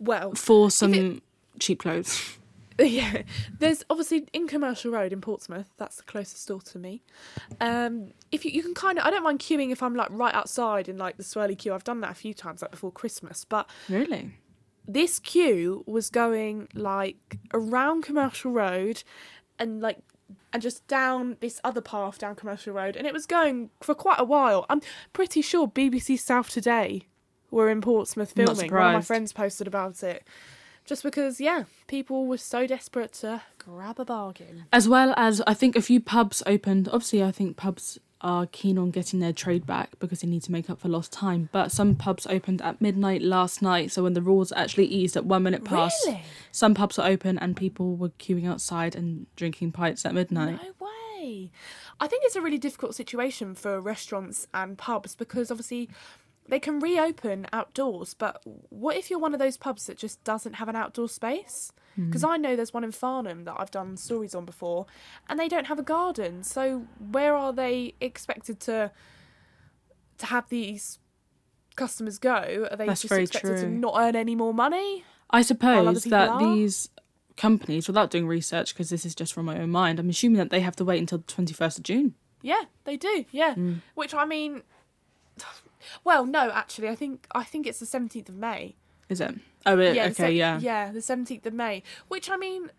Well, 0.00 0.34
for 0.34 0.70
some 0.70 1.22
cheap 1.60 1.80
clothes. 1.80 2.36
yeah. 2.80 3.22
There's 3.58 3.84
obviously 3.90 4.26
in 4.32 4.48
Commercial 4.48 4.90
Road 4.90 5.12
in 5.12 5.20
Portsmouth. 5.20 5.68
That's 5.76 5.96
the 5.96 6.02
closest 6.04 6.42
store 6.42 6.60
to 6.62 6.78
me. 6.78 7.02
Um, 7.60 8.12
if 8.32 8.44
you 8.44 8.50
you 8.50 8.62
can 8.62 8.74
kind 8.74 8.98
of, 8.98 9.04
I 9.04 9.10
don't 9.10 9.22
mind 9.22 9.38
queuing 9.40 9.70
if 9.70 9.82
I'm 9.82 9.94
like 9.94 10.08
right 10.10 10.34
outside 10.34 10.88
in 10.88 10.96
like 10.98 11.18
the 11.18 11.22
swirly 11.22 11.56
queue. 11.56 11.72
I've 11.74 11.84
done 11.84 12.00
that 12.00 12.10
a 12.12 12.14
few 12.14 12.34
times, 12.34 12.62
like 12.62 12.70
before 12.70 12.90
Christmas. 12.90 13.44
But 13.44 13.68
Really? 13.88 14.32
This 14.88 15.18
queue 15.18 15.84
was 15.86 16.10
going 16.10 16.68
like 16.74 17.38
around 17.52 18.02
Commercial 18.02 18.50
Road, 18.50 19.04
and 19.58 19.80
like 19.80 19.98
and 20.52 20.62
just 20.62 20.86
down 20.88 21.36
this 21.40 21.60
other 21.62 21.80
path 21.80 22.18
down 22.18 22.34
Commercial 22.34 22.72
Road, 22.72 22.96
and 22.96 23.06
it 23.06 23.12
was 23.12 23.26
going 23.26 23.70
for 23.80 23.94
quite 23.94 24.18
a 24.18 24.24
while. 24.24 24.66
I'm 24.68 24.80
pretty 25.12 25.42
sure 25.42 25.68
BBC 25.68 26.18
South 26.18 26.48
Today 26.48 27.02
were 27.50 27.70
in 27.70 27.80
Portsmouth 27.80 28.32
filming. 28.32 28.72
One 28.72 28.86
of 28.86 28.92
my 28.94 29.00
friends 29.00 29.32
posted 29.32 29.66
about 29.66 30.02
it. 30.02 30.26
Just 30.84 31.02
because, 31.02 31.38
yeah, 31.38 31.64
people 31.86 32.26
were 32.26 32.38
so 32.38 32.66
desperate 32.66 33.12
to 33.14 33.42
grab 33.58 34.00
a 34.00 34.06
bargain. 34.06 34.64
As 34.72 34.88
well 34.88 35.12
as 35.18 35.42
I 35.46 35.52
think 35.52 35.76
a 35.76 35.82
few 35.82 36.00
pubs 36.00 36.42
opened. 36.46 36.88
Obviously, 36.88 37.22
I 37.22 37.30
think 37.30 37.58
pubs 37.58 37.98
are 38.20 38.46
keen 38.46 38.78
on 38.78 38.90
getting 38.90 39.20
their 39.20 39.32
trade 39.32 39.64
back 39.66 39.90
because 40.00 40.20
they 40.20 40.28
need 40.28 40.42
to 40.42 40.50
make 40.52 40.68
up 40.68 40.80
for 40.80 40.88
lost 40.88 41.12
time. 41.12 41.48
But 41.52 41.70
some 41.70 41.94
pubs 41.94 42.26
opened 42.26 42.60
at 42.62 42.80
midnight 42.80 43.22
last 43.22 43.62
night, 43.62 43.92
so 43.92 44.02
when 44.02 44.14
the 44.14 44.22
rules 44.22 44.52
actually 44.52 44.86
eased 44.86 45.16
at 45.16 45.24
one 45.24 45.42
minute 45.44 45.64
past, 45.64 45.96
Really? 46.06 46.22
some 46.50 46.74
pubs 46.74 46.98
are 46.98 47.08
open 47.08 47.38
and 47.38 47.56
people 47.56 47.96
were 47.96 48.08
queuing 48.10 48.48
outside 48.48 48.96
and 48.96 49.26
drinking 49.36 49.72
pints 49.72 50.04
at 50.04 50.14
midnight. 50.14 50.58
No 50.62 50.86
way. 50.86 51.50
I 52.00 52.06
think 52.06 52.24
it's 52.24 52.36
a 52.36 52.40
really 52.40 52.58
difficult 52.58 52.94
situation 52.94 53.54
for 53.54 53.80
restaurants 53.80 54.46
and 54.54 54.76
pubs 54.78 55.14
because 55.14 55.50
obviously 55.50 55.88
they 56.48 56.58
can 56.58 56.80
reopen 56.80 57.46
outdoors, 57.52 58.14
but 58.14 58.42
what 58.70 58.96
if 58.96 59.10
you're 59.10 59.18
one 59.18 59.34
of 59.34 59.38
those 59.38 59.56
pubs 59.56 59.86
that 59.86 59.98
just 59.98 60.22
doesn't 60.24 60.54
have 60.54 60.68
an 60.68 60.76
outdoor 60.76 61.08
space? 61.08 61.72
Because 61.96 62.22
I 62.22 62.36
know 62.36 62.54
there's 62.54 62.72
one 62.72 62.84
in 62.84 62.92
Farnham 62.92 63.42
that 63.44 63.56
I've 63.58 63.72
done 63.72 63.96
stories 63.96 64.32
on 64.32 64.44
before, 64.44 64.86
and 65.28 65.38
they 65.38 65.48
don't 65.48 65.66
have 65.66 65.80
a 65.80 65.82
garden. 65.82 66.44
So 66.44 66.86
where 67.10 67.34
are 67.34 67.52
they 67.52 67.94
expected 68.00 68.60
to 68.60 68.92
to 70.18 70.26
have 70.26 70.48
these 70.48 70.98
customers 71.76 72.18
go? 72.18 72.68
Are 72.70 72.76
they 72.76 72.86
That's 72.86 73.02
just 73.02 73.12
expected 73.12 73.56
to 73.58 73.68
not 73.68 73.94
earn 73.96 74.14
any 74.16 74.34
more 74.36 74.54
money? 74.54 75.04
I 75.30 75.42
suppose 75.42 76.04
that 76.04 76.28
are? 76.28 76.38
these 76.40 76.88
companies, 77.36 77.86
without 77.88 78.10
doing 78.10 78.26
research, 78.26 78.74
because 78.74 78.90
this 78.90 79.04
is 79.04 79.14
just 79.14 79.32
from 79.32 79.46
my 79.46 79.58
own 79.60 79.70
mind, 79.70 79.98
I'm 79.98 80.08
assuming 80.08 80.38
that 80.38 80.50
they 80.50 80.60
have 80.60 80.76
to 80.76 80.84
wait 80.84 80.98
until 81.00 81.18
the 81.18 81.24
21st 81.24 81.78
of 81.78 81.82
June. 81.84 82.14
Yeah, 82.42 82.62
they 82.84 82.96
do. 82.96 83.24
Yeah, 83.32 83.54
Mm. 83.54 83.80
which 83.94 84.14
I 84.14 84.24
mean, 84.24 84.62
well, 86.04 86.26
no, 86.26 86.50
actually, 86.50 86.88
I 86.88 86.94
think 86.94 87.26
I 87.34 87.44
think 87.44 87.66
it's 87.66 87.80
the 87.80 87.86
seventeenth 87.86 88.28
of 88.28 88.34
May. 88.34 88.76
Is 89.08 89.20
it? 89.20 89.34
Oh, 89.64 89.78
it, 89.78 89.94
yeah, 89.94 90.04
okay, 90.04 90.12
se- 90.14 90.32
yeah. 90.32 90.58
yeah, 90.58 90.92
the 90.92 91.02
seventeenth 91.02 91.46
of 91.46 91.54
May. 91.54 91.82
Which 92.08 92.30
I 92.30 92.36
mean, 92.36 92.70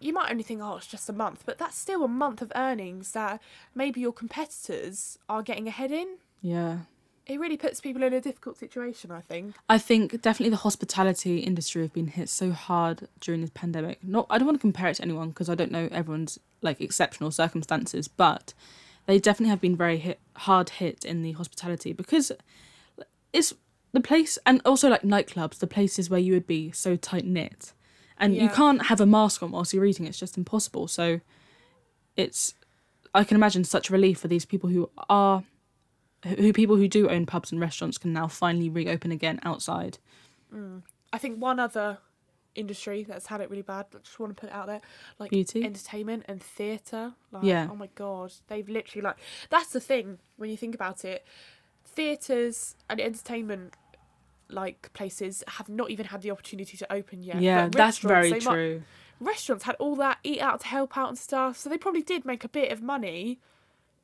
you 0.00 0.12
might 0.12 0.30
only 0.30 0.42
think, 0.42 0.60
oh, 0.62 0.76
it's 0.76 0.86
just 0.86 1.08
a 1.08 1.12
month, 1.12 1.44
but 1.46 1.58
that's 1.58 1.76
still 1.76 2.04
a 2.04 2.08
month 2.08 2.42
of 2.42 2.52
earnings 2.54 3.12
that 3.12 3.40
maybe 3.74 4.00
your 4.00 4.12
competitors 4.12 5.18
are 5.28 5.42
getting 5.42 5.66
ahead 5.68 5.90
in. 5.90 6.16
Yeah. 6.42 6.78
It 7.26 7.40
really 7.40 7.56
puts 7.56 7.80
people 7.80 8.02
in 8.02 8.12
a 8.12 8.20
difficult 8.20 8.58
situation. 8.58 9.10
I 9.10 9.22
think. 9.22 9.54
I 9.68 9.78
think 9.78 10.20
definitely 10.20 10.50
the 10.50 10.56
hospitality 10.56 11.38
industry 11.38 11.80
have 11.80 11.94
been 11.94 12.08
hit 12.08 12.28
so 12.28 12.50
hard 12.50 13.08
during 13.20 13.40
this 13.40 13.50
pandemic. 13.54 14.04
Not, 14.04 14.26
I 14.28 14.36
don't 14.36 14.46
want 14.46 14.58
to 14.58 14.60
compare 14.60 14.88
it 14.88 14.96
to 14.96 15.02
anyone 15.02 15.30
because 15.30 15.48
I 15.48 15.54
don't 15.54 15.70
know 15.70 15.88
everyone's 15.90 16.38
like 16.60 16.82
exceptional 16.82 17.30
circumstances, 17.30 18.08
but 18.08 18.52
they 19.06 19.18
definitely 19.18 19.50
have 19.50 19.60
been 19.60 19.76
very 19.76 19.98
hit, 19.98 20.20
hard 20.36 20.70
hit 20.70 21.04
in 21.04 21.22
the 21.22 21.32
hospitality 21.32 21.92
because 21.92 22.32
it's 23.32 23.54
the 23.92 24.00
place, 24.00 24.38
and 24.44 24.60
also 24.64 24.88
like 24.88 25.02
nightclubs, 25.02 25.58
the 25.58 25.66
places 25.66 26.10
where 26.10 26.20
you 26.20 26.32
would 26.32 26.46
be 26.46 26.72
so 26.72 26.96
tight 26.96 27.24
knit, 27.24 27.72
and 28.18 28.34
you 28.36 28.48
can't 28.48 28.86
have 28.86 29.00
a 29.00 29.06
mask 29.06 29.42
on 29.42 29.50
whilst 29.50 29.72
you're 29.72 29.84
eating. 29.84 30.06
It's 30.06 30.18
just 30.18 30.36
impossible. 30.36 30.88
So, 30.88 31.20
it's 32.16 32.54
I 33.14 33.24
can 33.24 33.36
imagine 33.36 33.64
such 33.64 33.90
relief 33.90 34.18
for 34.18 34.28
these 34.28 34.44
people 34.44 34.70
who 34.70 34.90
are 35.08 35.44
who 36.24 36.52
people 36.52 36.76
who 36.76 36.88
do 36.88 37.08
own 37.08 37.26
pubs 37.26 37.52
and 37.52 37.60
restaurants 37.60 37.98
can 37.98 38.12
now 38.12 38.26
finally 38.26 38.68
reopen 38.68 39.12
again 39.12 39.38
outside. 39.44 39.98
Mm. 40.52 40.82
I 41.12 41.18
think 41.18 41.40
one 41.40 41.60
other 41.60 41.98
industry 42.54 43.04
that's 43.04 43.26
had 43.26 43.40
it 43.40 43.50
really 43.50 43.62
bad. 43.62 43.86
I 43.94 43.98
just 43.98 44.18
want 44.20 44.36
to 44.36 44.40
put 44.40 44.50
it 44.50 44.52
out 44.54 44.66
there, 44.66 44.80
like 45.18 45.30
Beauty? 45.30 45.64
entertainment 45.64 46.24
and 46.28 46.42
theatre. 46.42 47.12
Like, 47.32 47.44
Yeah. 47.44 47.68
Oh 47.70 47.76
my 47.76 47.88
god, 47.94 48.32
they've 48.48 48.68
literally 48.68 49.02
like 49.02 49.16
that's 49.50 49.70
the 49.70 49.80
thing 49.80 50.18
when 50.36 50.50
you 50.50 50.56
think 50.56 50.74
about 50.74 51.04
it. 51.04 51.24
Theatres 51.86 52.76
and 52.88 53.00
entertainment 53.00 53.74
like 54.50 54.92
places 54.92 55.42
have 55.48 55.68
not 55.68 55.90
even 55.90 56.06
had 56.06 56.22
the 56.22 56.30
opportunity 56.30 56.76
to 56.76 56.92
open 56.92 57.22
yet. 57.22 57.40
Yeah, 57.40 57.68
that's 57.68 57.98
very 57.98 58.30
might- 58.30 58.42
true. 58.42 58.82
restaurants 59.20 59.64
had 59.64 59.74
all 59.76 59.96
that 59.96 60.18
eat 60.22 60.40
out 60.40 60.60
to 60.60 60.66
help 60.66 60.96
out 60.96 61.08
and 61.08 61.18
stuff, 61.18 61.56
so 61.56 61.70
they 61.70 61.78
probably 61.78 62.02
did 62.02 62.24
make 62.24 62.44
a 62.44 62.48
bit 62.48 62.70
of 62.72 62.82
money 62.82 63.38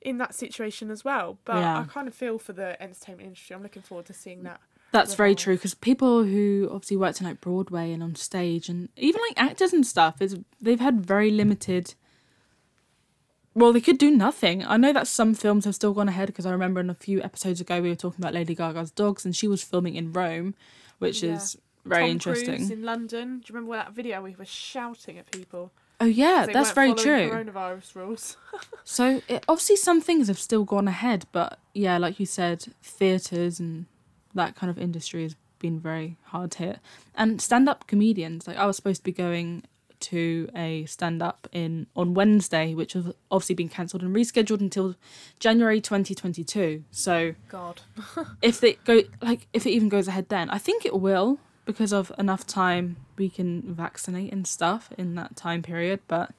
in 0.01 0.17
that 0.19 0.35
situation 0.35 0.91
as 0.91 1.05
well. 1.05 1.39
But 1.45 1.57
Yeah. 1.57 1.81
I 1.81 1.85
kind 1.85 2.09
of 2.09 2.15
feel 2.15 2.39
for 2.39 2.53
the 2.55 2.81
entertainment 2.83 3.27
industry. 3.27 3.55
I'm 3.55 3.63
looking 3.63 3.83
forward 3.83 4.07
to 4.07 4.15
seeing 4.15 4.45
that. 4.45 4.61
That's 4.93 5.15
very 5.15 5.35
true 5.35 5.55
because 5.55 5.75
people 5.75 6.25
who 6.25 6.69
obviously 6.73 6.97
worked 6.97 7.21
in 7.21 7.27
like 7.27 7.41
Broadway 7.41 7.93
and 7.93 8.03
on 8.03 8.17
stage 8.17 8.69
and 8.69 8.89
even 8.97 9.21
like 9.29 9.41
actors 9.41 9.73
and 9.73 9.87
stuff 9.87 10.21
is 10.21 10.37
they've 10.61 10.81
had 10.81 11.05
very 11.07 11.31
limited. 11.31 11.95
Well, 13.55 13.73
they 13.73 13.81
could 13.81 13.99
do 13.99 14.11
nothing. 14.11 14.65
I 14.65 14.77
know 14.77 14.93
that 14.93 15.07
some 15.09 15.35
films 15.35 15.65
have 15.65 15.75
still 15.75 15.93
gone 15.93 16.09
ahead 16.09 16.27
because 16.29 16.47
I 16.47 16.51
remember 16.53 16.81
in 16.81 16.91
a 16.91 16.95
few 16.95 17.21
episodes 17.23 17.61
ago 17.61 17.81
we 17.81 17.89
were 17.89 17.95
talking 17.97 18.21
about 18.21 18.35
Lady 18.35 18.55
Gaga's 18.55 18.91
dogs 18.91 19.25
and 19.25 19.35
she 19.35 19.49
was 19.49 19.63
filming 19.63 19.97
in 19.97 20.13
Rome, 20.13 20.55
which 20.99 21.23
Yeah. 21.23 21.35
is 21.35 21.57
very 21.85 22.03
Tom 22.05 22.11
interesting. 22.11 22.57
Cruise 22.59 22.71
in 22.71 22.83
London. 22.83 23.39
Do 23.39 23.45
you 23.53 23.55
remember 23.55 23.77
that 23.77 23.93
video 23.93 24.21
where 24.23 24.31
he 24.31 24.37
was 24.37 24.49
shouting 24.49 25.19
at 25.19 25.31
people? 25.31 25.73
Oh 26.01 26.07
yeah, 26.07 26.47
that's 26.51 26.71
very 26.73 26.95
true. 26.95 27.31
Coronavirus 27.31 27.95
rules. 27.95 28.37
So 28.83 29.21
it, 29.29 29.45
obviously 29.47 29.77
some 29.77 30.01
things 30.01 30.27
have 30.27 30.39
still 30.39 30.65
gone 30.65 30.89
ahead, 30.89 31.27
but 31.31 31.61
yeah, 31.75 31.97
like 31.99 32.19
you 32.19 32.27
said, 32.27 32.65
theaters 32.83 33.61
and 33.61 33.87
that 34.35 34.55
kind 34.55 34.71
of 34.71 34.79
industry 34.79 35.23
has 35.23 35.37
been 35.59 35.79
very 35.79 36.17
hard 36.25 36.55
hit. 36.55 36.79
And 37.15 37.41
stand-up 37.41 37.87
comedians, 37.87 38.47
like 38.47 38.57
I 38.57 38.67
was 38.67 38.77
supposed 38.77 39.01
to 39.01 39.05
be 39.05 39.13
going 39.13 39.65
to 40.01 40.49
a 40.57 40.85
stand-up 40.87 41.47
in 41.53 41.87
on 41.95 42.15
Wednesday, 42.15 42.75
which 42.75 42.95
has 42.95 43.13
obviously 43.31 43.55
been 43.55 43.69
cancelled 43.69 44.03
and 44.03 44.15
rescheduled 44.15 44.61
until 44.61 44.97
January 45.39 45.81
2022. 45.81 46.85
So 46.91 47.35
God. 47.49 47.83
if 48.43 48.65
it 48.65 48.83
go 48.85 49.03
like 49.21 49.47
if 49.53 49.67
it 49.67 49.71
even 49.71 49.89
goes 49.89 50.09
ahead 50.09 50.29
then, 50.29 50.51
I 50.51 50.59
think 50.59 50.85
it 50.85 50.99
will 50.99 51.39
because 51.67 51.93
of 51.93 52.11
enough 52.19 52.47
time 52.47 52.97
we 53.17 53.29
can 53.29 53.63
vaccinate 53.75 54.33
and 54.33 54.47
stuff 54.47 54.91
in 54.97 55.15
that 55.17 55.37
time 55.37 55.63
period. 55.63 56.01
But 56.09 56.33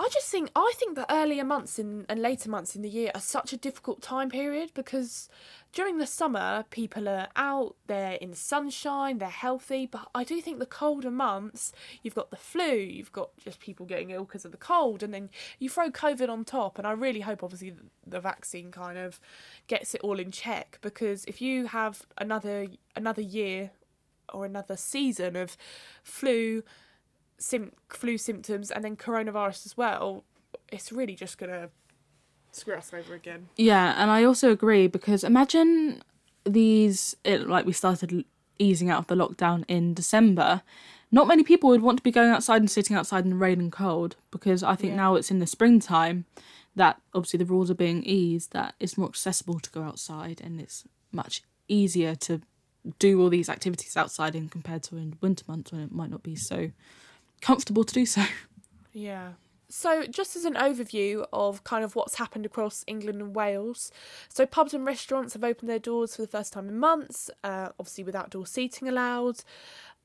I 0.00 0.08
just 0.12 0.28
think 0.28 0.50
I 0.54 0.72
think 0.76 0.94
the 0.94 1.12
earlier 1.12 1.44
months 1.44 1.78
in 1.78 2.06
and 2.08 2.22
later 2.22 2.48
months 2.48 2.76
in 2.76 2.82
the 2.82 2.88
year 2.88 3.10
are 3.14 3.20
such 3.20 3.52
a 3.52 3.56
difficult 3.56 4.00
time 4.00 4.30
period 4.30 4.70
because 4.72 5.28
during 5.72 5.98
the 5.98 6.06
summer 6.06 6.64
people 6.70 7.08
are 7.08 7.28
out, 7.34 7.74
they're 7.88 8.12
in 8.12 8.34
sunshine, 8.34 9.18
they're 9.18 9.28
healthy, 9.28 9.86
but 9.86 10.08
I 10.14 10.22
do 10.22 10.40
think 10.40 10.60
the 10.60 10.66
colder 10.66 11.10
months, 11.10 11.72
you've 12.02 12.14
got 12.14 12.30
the 12.30 12.36
flu, 12.36 12.74
you've 12.74 13.12
got 13.12 13.30
just 13.38 13.58
people 13.58 13.86
getting 13.86 14.10
ill 14.10 14.24
because 14.24 14.44
of 14.44 14.52
the 14.52 14.56
cold 14.56 15.02
and 15.02 15.12
then 15.12 15.30
you 15.58 15.68
throw 15.68 15.90
covid 15.90 16.28
on 16.28 16.44
top. 16.44 16.78
And 16.78 16.86
I 16.86 16.92
really 16.92 17.20
hope 17.20 17.42
obviously 17.42 17.74
the, 18.06 18.20
vaccine 18.20 18.70
kind 18.72 18.98
of 18.98 19.20
gets 19.68 19.94
it 19.94 20.00
all 20.02 20.18
in 20.18 20.30
check 20.30 20.78
because 20.80 21.24
if 21.26 21.40
you 21.40 21.66
have 21.66 22.06
another 22.18 22.66
another 22.96 23.22
year 23.22 23.70
or 24.32 24.44
another 24.44 24.76
season 24.76 25.36
of 25.36 25.56
flu 26.02 26.62
sim- 27.38 27.72
flu 27.88 28.18
symptoms 28.18 28.70
and 28.70 28.84
then 28.84 28.96
coronavirus 28.96 29.66
as 29.66 29.76
well, 29.76 30.24
it's 30.70 30.92
really 30.92 31.14
just 31.14 31.38
gonna 31.38 31.70
screw 32.52 32.74
us 32.74 32.92
over 32.92 33.14
again. 33.14 33.48
Yeah, 33.56 33.94
and 33.96 34.10
I 34.10 34.24
also 34.24 34.50
agree 34.50 34.86
because 34.86 35.24
imagine 35.24 36.02
these 36.44 37.16
it, 37.24 37.48
like 37.48 37.66
we 37.66 37.72
started 37.72 38.24
easing 38.58 38.90
out 38.90 38.98
of 39.00 39.06
the 39.06 39.14
lockdown 39.14 39.64
in 39.68 39.94
December. 39.94 40.62
Not 41.10 41.26
many 41.28 41.42
people 41.42 41.70
would 41.70 41.80
want 41.82 41.98
to 41.98 42.02
be 42.02 42.10
going 42.10 42.30
outside 42.30 42.60
and 42.60 42.70
sitting 42.70 42.96
outside 42.96 43.24
in 43.24 43.30
the 43.30 43.36
rain 43.36 43.60
and 43.60 43.72
cold 43.72 44.16
because 44.30 44.62
I 44.62 44.74
think 44.74 44.90
Yeah. 44.92 44.96
now 44.96 45.14
it's 45.14 45.30
in 45.30 45.38
the 45.38 45.46
springtime 45.46 46.24
that 46.76 47.00
obviously 47.14 47.38
the 47.38 47.44
rules 47.46 47.70
are 47.70 47.74
being 47.74 48.02
eased 48.04 48.52
that 48.52 48.74
it's 48.78 48.98
more 48.98 49.08
accessible 49.08 49.58
to 49.60 49.70
go 49.70 49.82
outside 49.82 50.40
and 50.42 50.60
it's 50.60 50.84
much 51.12 51.42
easier 51.66 52.14
to 52.14 52.40
do 52.98 53.20
all 53.20 53.28
these 53.30 53.48
activities 53.48 53.96
outside 53.96 54.34
in 54.34 54.48
compared 54.48 54.82
to 54.84 54.96
in 54.96 55.16
winter 55.20 55.44
months 55.48 55.72
when 55.72 55.80
it 55.80 55.92
might 55.92 56.10
not 56.10 56.22
be 56.22 56.36
so 56.36 56.70
comfortable 57.40 57.84
to 57.84 57.94
do 57.94 58.06
so. 58.06 58.22
Yeah. 58.94 59.34
So, 59.68 60.06
just 60.06 60.34
as 60.34 60.44
an 60.44 60.54
overview 60.54 61.26
of 61.32 61.62
kind 61.62 61.84
of 61.84 61.94
what's 61.94 62.16
happened 62.16 62.46
across 62.46 62.84
England 62.86 63.20
and 63.20 63.36
Wales, 63.36 63.92
so 64.28 64.46
pubs 64.46 64.72
and 64.72 64.84
restaurants 64.84 65.34
have 65.34 65.44
opened 65.44 65.68
their 65.68 65.78
doors 65.78 66.16
for 66.16 66.22
the 66.22 66.28
first 66.28 66.54
time 66.54 66.68
in 66.68 66.78
months, 66.78 67.30
uh, 67.44 67.68
obviously 67.78 68.02
with 68.02 68.16
outdoor 68.16 68.46
seating 68.46 68.88
allowed. 68.88 69.40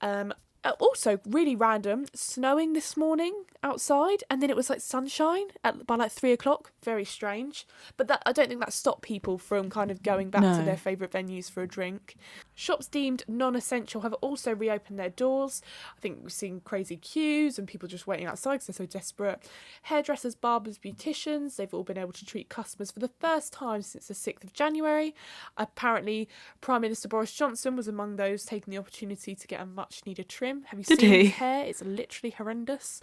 Um, 0.01 0.33
uh, 0.63 0.71
also, 0.79 1.19
really 1.27 1.55
random, 1.55 2.05
snowing 2.13 2.73
this 2.73 2.95
morning 2.95 3.43
outside, 3.63 4.23
and 4.29 4.41
then 4.41 4.49
it 4.49 4.55
was 4.55 4.69
like 4.69 4.79
sunshine 4.79 5.47
at, 5.63 5.85
by 5.85 5.95
like 5.95 6.11
three 6.11 6.31
o'clock. 6.31 6.71
Very 6.83 7.03
strange, 7.03 7.67
but 7.97 8.07
that 8.07 8.21
I 8.25 8.31
don't 8.31 8.47
think 8.47 8.59
that 8.61 8.71
stopped 8.71 9.01
people 9.01 9.37
from 9.37 9.69
kind 9.69 9.91
of 9.91 10.03
going 10.03 10.29
back 10.29 10.41
to 10.41 10.63
their 10.63 10.77
favourite 10.77 11.11
venues 11.11 11.51
for 11.51 11.63
a 11.63 11.67
drink. 11.67 12.15
Shops 12.55 12.87
deemed 12.87 13.23
non-essential 13.27 14.01
have 14.01 14.13
also 14.13 14.53
reopened 14.53 14.99
their 14.99 15.09
doors. 15.09 15.61
I 15.97 15.99
think 15.99 16.19
we've 16.21 16.31
seen 16.31 16.61
crazy 16.63 16.97
queues 16.97 17.59
and 17.59 17.67
people 17.67 17.89
just 17.89 18.07
waiting 18.07 18.25
outside 18.25 18.55
because 18.55 18.67
they're 18.67 18.85
so 18.87 18.91
desperate. 18.91 19.39
Hairdressers, 19.83 20.35
barbers, 20.35 20.77
beauticians, 20.77 21.55
they've 21.55 21.73
all 21.73 21.83
been 21.83 21.97
able 21.97 22.13
to 22.13 22.25
treat 22.25 22.49
customers 22.49 22.91
for 22.91 22.99
the 22.99 23.11
first 23.19 23.51
time 23.51 23.81
since 23.81 24.07
the 24.07 24.13
6th 24.13 24.43
of 24.43 24.53
January. 24.53 25.15
Apparently, 25.57 26.29
Prime 26.61 26.81
Minister 26.81 27.07
Boris 27.07 27.33
Johnson 27.33 27.75
was 27.75 27.87
among 27.87 28.15
those 28.15 28.45
taking 28.45 28.71
the 28.71 28.77
opportunity 28.77 29.35
to 29.35 29.47
get 29.47 29.61
a 29.61 29.65
much 29.65 30.01
needed 30.05 30.29
Have 30.67 30.79
you 30.79 30.85
Did 30.85 30.99
seen 30.99 31.09
he? 31.11 31.25
his 31.25 31.35
hair? 31.35 31.65
It's 31.65 31.81
literally 31.83 32.31
horrendous. 32.31 33.01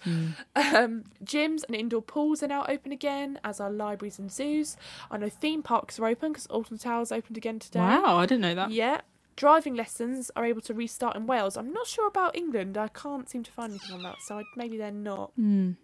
Um, 0.57 1.05
gyms 1.25 1.65
and 1.65 1.75
indoor 1.75 2.03
pools 2.03 2.43
are 2.43 2.49
now 2.49 2.65
open 2.69 2.93
again, 2.93 3.39
as 3.43 3.61
are 3.61 3.71
libraries 3.71 4.19
and 4.19 4.31
zoos. 4.31 4.77
I 5.11 5.17
know 5.19 5.29
theme 5.29 5.63
parks 5.63 5.99
are 5.99 6.07
open 6.07 6.33
because 6.33 6.47
Alton 6.47 6.79
Towers 6.79 7.13
opened 7.13 7.37
again 7.37 7.59
today. 7.59 7.81
Wow, 7.81 8.17
I 8.17 8.27
didn't 8.27 8.43
know 8.43 8.55
that. 8.55 8.71
Yeah. 8.71 9.01
Driving 9.37 9.75
lessons 9.75 10.31
are 10.37 10.45
able 10.45 10.61
to 10.63 10.75
restart 10.75 11.17
in 11.17 11.27
Wales. 11.27 11.57
I'm 11.57 11.73
not 11.73 11.87
sure 11.87 12.07
about 12.07 12.37
England. 12.37 12.77
I 12.77 12.89
can't 12.89 13.29
seem 13.29 13.43
to 13.43 13.51
find 13.51 13.73
anything 13.73 13.95
on 13.95 14.03
that 14.03 14.21
side. 14.21 14.45
Maybe 14.55 14.77
they're 14.77 14.91
not. 14.91 15.33
Mm. 15.39 15.77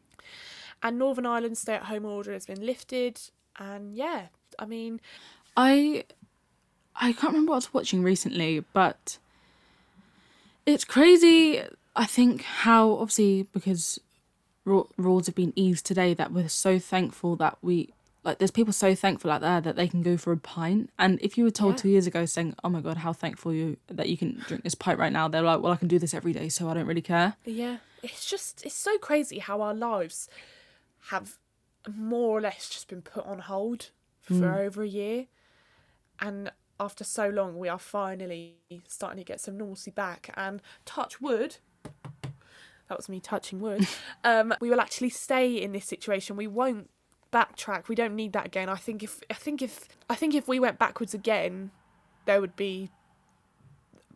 And 0.82 0.98
Northern 0.98 1.26
Ireland 1.26 1.56
stay 1.56 1.74
at 1.74 1.84
home 1.84 2.04
order 2.04 2.32
has 2.32 2.46
been 2.46 2.64
lifted. 2.64 3.18
And 3.58 3.94
yeah, 3.94 4.26
I 4.58 4.66
mean, 4.66 5.00
I 5.56 6.04
I 6.94 7.12
can't 7.12 7.32
remember 7.32 7.50
what 7.50 7.56
I 7.56 7.58
was 7.58 7.74
watching 7.74 8.02
recently, 8.02 8.62
but 8.74 9.18
it's 10.66 10.84
crazy. 10.84 11.62
I 11.94 12.04
think 12.06 12.42
how 12.42 12.92
obviously 12.92 13.44
because 13.52 13.98
rules 14.64 15.26
have 15.26 15.34
been 15.34 15.52
eased 15.56 15.86
today 15.86 16.12
that 16.14 16.32
we're 16.32 16.48
so 16.48 16.78
thankful 16.78 17.36
that 17.36 17.56
we 17.62 17.90
like 18.24 18.38
there's 18.38 18.50
people 18.50 18.72
so 18.72 18.94
thankful 18.96 19.30
out 19.30 19.40
there 19.40 19.60
that 19.60 19.76
they 19.76 19.86
can 19.86 20.02
go 20.02 20.16
for 20.16 20.32
a 20.32 20.36
pint 20.36 20.90
and 20.98 21.20
if 21.22 21.38
you 21.38 21.44
were 21.44 21.52
told 21.52 21.74
Yeah. 21.74 21.76
two 21.82 21.88
years 21.90 22.06
ago 22.08 22.26
saying 22.26 22.56
oh 22.64 22.68
my 22.68 22.80
god 22.80 22.96
how 22.96 23.12
thankful 23.12 23.54
you 23.54 23.76
that 23.86 24.08
you 24.08 24.16
can 24.16 24.42
drink 24.48 24.64
this 24.64 24.74
pint 24.74 24.98
right 24.98 25.12
now 25.12 25.28
they're 25.28 25.40
like 25.42 25.60
well 25.62 25.72
i 25.72 25.76
can 25.76 25.86
do 25.86 26.00
this 26.00 26.12
every 26.12 26.32
day 26.32 26.48
so 26.48 26.68
i 26.68 26.74
don't 26.74 26.86
really 26.86 27.00
care 27.00 27.36
yeah, 27.44 27.76
it's 28.02 28.28
just, 28.28 28.66
it's 28.66 28.74
so 28.74 28.98
crazy 28.98 29.38
how 29.38 29.60
our 29.62 29.72
lives 29.74 30.28
have 31.10 31.38
more 31.94 32.36
or 32.38 32.40
less 32.40 32.68
just 32.68 32.88
been 32.88 33.02
put 33.02 33.24
on 33.24 33.38
hold 33.38 33.90
for 34.20 34.34
Mm. 34.34 34.66
over 34.66 34.82
a 34.82 34.88
year. 34.88 35.26
And 36.20 36.50
after 36.78 37.04
so 37.04 37.28
long, 37.28 37.58
we 37.58 37.68
are 37.68 37.78
finally 37.78 38.56
starting 38.86 39.18
to 39.18 39.24
get 39.24 39.40
some 39.40 39.56
normalcy 39.56 39.90
back. 39.90 40.30
And 40.36 40.60
touch 40.84 41.20
wood, 41.20 41.56
that 42.88 42.96
was 42.96 43.08
me 43.08 43.20
touching 43.20 43.60
wood, 43.60 43.86
um, 44.24 44.54
we 44.60 44.70
will 44.70 44.80
actually 44.80 45.10
stay 45.10 45.54
in 45.54 45.72
this 45.72 45.86
situation. 45.86 46.36
We 46.36 46.46
won't 46.46 46.90
backtrack. 47.32 47.88
We 47.88 47.94
don't 47.94 48.14
need 48.14 48.32
that 48.32 48.46
again. 48.46 48.68
I 48.68 48.76
think 48.76 49.02
if 49.02 49.20
I 49.30 49.34
think 49.34 49.62
if 49.62 49.88
I 50.08 50.14
think 50.14 50.34
if 50.34 50.48
we 50.48 50.58
went 50.58 50.78
backwards 50.78 51.14
again, 51.14 51.70
there 52.24 52.40
would 52.40 52.56
be 52.56 52.90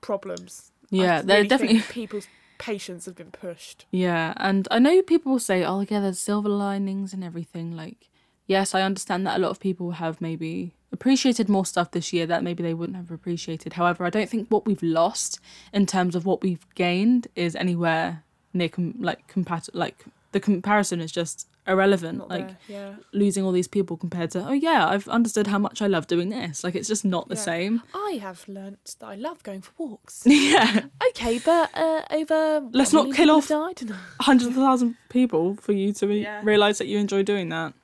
problems. 0.01 0.73
Yeah 0.91 1.19
really 1.19 1.41
think 1.41 1.49
definitely 1.49 1.83
people's 1.83 2.29
patience 2.59 3.07
have 3.07 3.17
been 3.17 3.31
pushed. 3.31 3.87
Yeah, 3.91 4.35
and 4.37 4.69
I 4.71 4.79
know 4.79 5.03
people 5.03 5.33
will 5.33 5.39
say, 5.39 5.65
"Oh, 5.65 5.81
yeah, 5.81 6.01
there's 6.01 6.19
silver 6.19 6.49
linings 6.49 7.13
and 7.13 7.25
everything." 7.25 7.75
Like, 7.75 8.11
yes, 8.47 8.75
I 8.75 8.83
understand 8.83 9.27
that 9.27 9.39
a 9.39 9.41
lot 9.41 9.51
of 9.51 9.61
people 9.61 9.93
have 9.93 10.21
maybe 10.21 10.75
appreciated 10.93 11.49
more 11.49 11.65
stuff 11.67 11.91
this 11.93 12.13
year 12.13 12.27
that 12.27 12.43
maybe 12.43 12.63
they 12.63 12.75
wouldn't 12.75 12.97
have 12.97 13.11
appreciated. 13.11 13.75
However, 13.75 14.05
I 14.05 14.11
don't 14.11 14.29
think 14.29 14.49
what 14.49 14.67
we've 14.67 14.83
lost 14.83 15.39
in 15.73 15.87
terms 15.87 16.15
of 16.15 16.27
what 16.27 16.43
we've 16.43 16.67
gained 16.75 17.29
is 17.37 17.55
anywhere 17.57 18.25
near 18.53 18.69
com- 18.69 18.95
like 18.99 19.29
compat 19.33 19.69
like 19.73 20.05
the 20.33 20.41
comparison 20.41 21.01
is 21.01 21.11
just 21.13 21.47
irrelevant. 21.67 22.19
Not 22.19 22.29
like 22.31 22.51
yeah. 22.69 22.95
losing 23.13 23.45
all 23.45 23.53
these 23.53 23.69
people 23.69 23.97
compared 23.97 24.31
to, 24.33 24.45
oh 24.47 24.53
yeah, 24.53 24.89
I've 24.89 25.09
understood 25.09 25.47
how 25.47 25.59
much 25.59 25.81
I 25.83 25.87
love 25.87 26.07
doing 26.07 26.29
this. 26.31 26.65
Like 26.65 26.75
it's 26.75 26.89
just 26.89 27.05
not 27.05 27.29
the 27.29 27.35
Yeah. 27.37 27.41
same. 27.41 27.83
I 27.95 28.19
have 28.21 28.45
learnt 28.49 28.97
that 29.01 29.07
I 29.07 29.15
love 29.15 29.43
going 29.43 29.61
for 29.63 29.73
walks. 29.79 30.23
yeah, 30.27 30.87
okay, 31.11 31.39
but 31.39 31.71
uh, 31.77 32.03
over 32.11 32.69
Let's 32.73 32.93
not 32.93 33.15
kill 33.15 33.31
off 33.31 33.49
died. 33.49 33.83
hundreds 34.21 34.49
of 34.49 34.55
thousand 34.55 34.97
people 35.09 35.57
for 35.57 35.73
you 35.73 35.93
to 35.95 36.07
Yeah. 36.13 36.41
realize 36.45 36.79
that 36.79 36.87
you 36.87 36.99
enjoy 36.99 37.23
doing 37.23 37.49
that. 37.51 37.75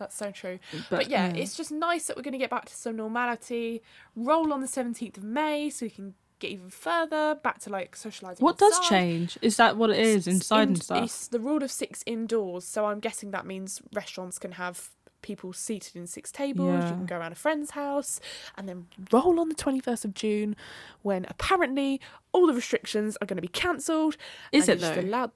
That's 0.00 0.16
so 0.16 0.30
true. 0.32 0.58
But, 0.88 1.10
yeah, 1.10 1.30
mm. 1.30 1.36
it's 1.36 1.54
just 1.54 1.70
nice 1.70 2.06
that 2.06 2.16
we're 2.16 2.22
going 2.22 2.32
to 2.32 2.38
get 2.38 2.48
back 2.48 2.64
to 2.64 2.74
some 2.74 2.96
normality. 2.96 3.82
Roll 4.16 4.50
on 4.52 4.62
the 4.62 4.66
17th 4.66 5.18
of 5.18 5.22
May 5.22 5.68
so 5.68 5.84
we 5.86 5.90
can 5.90 6.14
get 6.38 6.50
even 6.50 6.70
further 6.70 7.34
back 7.34 7.60
to 7.60 7.70
like 7.70 7.94
socialising. 7.94 8.40
What 8.40 8.56
does 8.56 8.80
change? 8.88 9.38
Is 9.42 9.58
that 9.58 9.76
what 9.76 9.90
it 9.90 9.98
is 9.98 10.26
inside 10.26 10.62
in- 10.62 10.68
and 10.70 10.82
stuff? 10.82 11.04
It's 11.04 11.28
the 11.28 11.38
rule 11.38 11.62
of 11.62 11.70
six 11.70 12.02
indoors. 12.06 12.64
So 12.64 12.86
I'm 12.86 12.98
guessing 12.98 13.30
that 13.32 13.44
means 13.44 13.82
restaurants 13.92 14.38
can 14.38 14.52
have 14.52 14.88
people 15.20 15.52
seated 15.52 15.96
in 15.96 16.06
six 16.06 16.32
tables. 16.32 16.82
Yeah. 16.82 16.88
You 16.88 16.94
can 16.94 17.06
go 17.06 17.18
around 17.18 17.32
a 17.32 17.36
friend's 17.36 17.72
house 17.72 18.20
and 18.56 18.66
then 18.66 18.86
roll 19.12 19.38
on 19.38 19.50
the 19.50 19.54
21st 19.54 20.06
of 20.06 20.14
June 20.14 20.56
when 21.02 21.26
apparently 21.28 22.00
all 22.32 22.46
the 22.46 22.54
restrictions 22.54 23.18
are 23.20 23.26
going 23.26 23.36
to 23.36 23.42
be 23.42 23.48
cancelled. 23.48 24.16
Is 24.50 24.66
it 24.66 24.80
though? 24.80 24.98
allowed- 24.98 25.32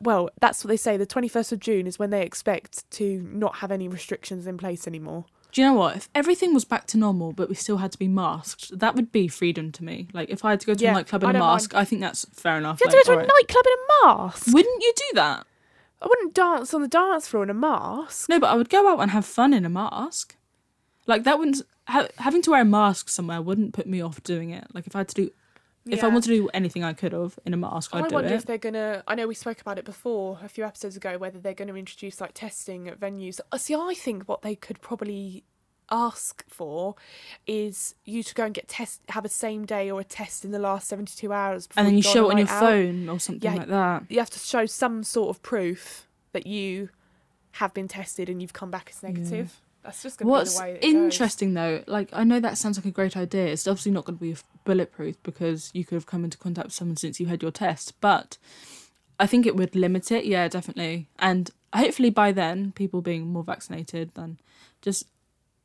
well, 0.00 0.30
that's 0.40 0.64
what 0.64 0.68
they 0.68 0.76
say. 0.76 0.96
The 0.96 1.06
21st 1.06 1.52
of 1.52 1.60
June 1.60 1.86
is 1.86 1.98
when 1.98 2.10
they 2.10 2.22
expect 2.22 2.90
to 2.92 3.20
not 3.32 3.56
have 3.56 3.70
any 3.70 3.88
restrictions 3.88 4.46
in 4.46 4.56
place 4.58 4.86
anymore. 4.86 5.24
Do 5.52 5.62
you 5.62 5.66
know 5.66 5.74
what? 5.74 5.96
If 5.96 6.08
everything 6.14 6.52
was 6.52 6.64
back 6.66 6.86
to 6.88 6.98
normal, 6.98 7.32
but 7.32 7.48
we 7.48 7.54
still 7.54 7.78
had 7.78 7.90
to 7.92 7.98
be 7.98 8.08
masked, 8.08 8.78
that 8.78 8.94
would 8.94 9.10
be 9.10 9.28
freedom 9.28 9.72
to 9.72 9.84
me. 9.84 10.08
Like 10.12 10.28
if 10.30 10.44
I 10.44 10.50
had 10.50 10.60
to 10.60 10.66
go 10.66 10.74
to 10.74 10.84
Yeah, 10.84 10.90
a 10.90 10.94
nightclub 10.94 11.22
in 11.22 11.30
a 11.30 11.32
don't 11.32 11.40
mind. 11.40 11.52
mask, 11.54 11.74
I 11.74 11.84
think 11.84 12.02
that's 12.02 12.26
fair 12.34 12.58
enough. 12.58 12.76
If 12.76 12.80
you 12.80 12.86
like, 12.88 12.94
have 12.96 13.02
to 13.04 13.08
go 13.08 13.12
to 13.14 13.18
a 13.18 13.22
alright. 13.22 13.30
nightclub 13.40 13.64
in 13.66 13.72
a 13.72 14.06
mask, 14.16 14.46
Wouldn't 14.54 14.82
you 14.82 14.92
do 14.96 15.04
that? 15.14 15.46
I 16.02 16.06
wouldn't 16.06 16.34
dance 16.34 16.74
on 16.74 16.82
the 16.82 16.88
dance 16.88 17.26
floor 17.28 17.42
in 17.42 17.50
a 17.50 17.54
mask. 17.54 18.28
No, 18.28 18.38
but 18.38 18.48
I 18.50 18.54
would 18.54 18.68
go 18.68 18.88
out 18.92 19.00
and 19.00 19.10
have 19.10 19.24
fun 19.26 19.52
in 19.54 19.64
a 19.64 19.68
mask. 19.70 20.36
Like 21.06 21.24
that 21.24 21.38
wouldn't 21.38 21.62
ha- 21.88 22.08
having 22.18 22.42
to 22.42 22.50
wear 22.50 22.60
a 22.60 22.64
mask 22.66 23.08
somewhere 23.08 23.40
wouldn't 23.40 23.72
put 23.72 23.86
me 23.86 24.00
off 24.02 24.22
doing 24.22 24.50
it. 24.50 24.66
Like 24.74 24.86
if 24.86 24.94
I 24.94 24.98
had 25.00 25.08
to 25.08 25.14
do 25.14 25.30
If 25.88 26.04
I 26.04 26.06
Yeah. 26.08 26.12
want 26.12 26.24
to 26.24 26.30
do 26.30 26.48
anything 26.54 26.84
I 26.84 26.92
could 26.92 27.12
have 27.12 27.38
in 27.44 27.54
a 27.54 27.56
mask, 27.56 27.94
I'd 27.94 28.04
I 28.04 28.08
do 28.08 28.14
wonder 28.14 28.30
it. 28.34 28.36
if 28.36 28.46
they're 28.46 28.58
gonna. 28.58 29.02
I 29.06 29.14
know 29.14 29.26
we 29.26 29.34
spoke 29.34 29.60
about 29.60 29.78
it 29.78 29.84
before 29.84 30.38
a 30.42 30.48
few 30.48 30.64
episodes 30.64 30.96
ago. 30.96 31.18
Whether 31.18 31.38
they're 31.38 31.54
going 31.54 31.68
to 31.68 31.76
introduce 31.76 32.20
like 32.20 32.32
testing 32.34 32.88
at 32.88 32.98
venues. 33.00 33.40
Uh, 33.52 33.58
See, 33.58 33.74
I 33.74 33.94
think 33.94 34.24
what 34.28 34.42
they 34.42 34.54
could 34.54 34.80
probably 34.80 35.44
ask 35.90 36.44
for 36.48 36.94
is 37.46 37.94
you 38.04 38.22
to 38.22 38.34
go 38.34 38.44
and 38.44 38.52
get 38.52 38.68
test, 38.68 39.00
have 39.08 39.24
a 39.24 39.28
same 39.28 39.64
day 39.64 39.90
or 39.90 40.00
a 40.00 40.04
test 40.04 40.44
in 40.44 40.50
the 40.50 40.58
last 40.58 40.86
seventy 40.88 41.14
two 41.16 41.32
hours. 41.32 41.66
before 41.66 41.80
and 41.80 41.88
then 41.88 41.96
you 41.96 42.02
show 42.02 42.28
it 42.28 42.32
on 42.32 42.38
your 42.38 42.48
out. 42.48 42.60
phone 42.60 43.08
or 43.08 43.18
something 43.18 43.50
Yeah. 43.50 43.58
like 43.58 43.68
that. 43.68 44.04
You 44.10 44.18
have 44.18 44.30
to 44.30 44.38
show 44.38 44.66
some 44.66 45.02
sort 45.02 45.30
of 45.34 45.42
proof 45.42 46.06
that 46.32 46.46
you 46.46 46.90
have 47.52 47.72
been 47.72 47.88
tested 47.88 48.28
and 48.28 48.42
you've 48.42 48.52
come 48.52 48.70
back 48.70 48.90
as 48.94 49.02
negative. 49.02 49.60
That's 49.88 50.02
just 50.02 50.18
going 50.18 50.26
to 50.26 50.28
be 50.28 50.30
What's 50.32 50.56
the 50.58 50.62
way 50.64 50.72
it 50.72 50.82
goes. 50.82 50.90
interesting 50.92 51.54
though, 51.54 51.82
like 51.86 52.10
I 52.12 52.22
know 52.22 52.40
that 52.40 52.58
sounds 52.58 52.76
like 52.76 52.84
a 52.84 52.90
great 52.90 53.16
idea. 53.16 53.46
It's 53.46 53.66
obviously 53.66 53.92
not 53.92 54.04
going 54.04 54.18
to 54.18 54.22
be 54.22 54.36
bulletproof 54.66 55.16
because 55.22 55.70
you 55.72 55.82
could 55.82 55.94
have 55.94 56.04
come 56.04 56.24
into 56.24 56.36
contact 56.36 56.66
with 56.66 56.74
someone 56.74 56.98
since 56.98 57.18
you 57.18 57.24
had 57.24 57.40
your 57.40 57.50
test, 57.50 57.98
but 58.02 58.36
I 59.18 59.26
think 59.26 59.46
it 59.46 59.56
would 59.56 59.74
limit 59.74 60.12
it. 60.12 60.26
Yeah, 60.26 60.46
definitely. 60.46 61.08
And 61.18 61.50
hopefully 61.74 62.10
by 62.10 62.32
then, 62.32 62.72
people 62.72 63.00
being 63.00 63.28
more 63.28 63.42
vaccinated, 63.42 64.10
then 64.14 64.38
just 64.82 65.04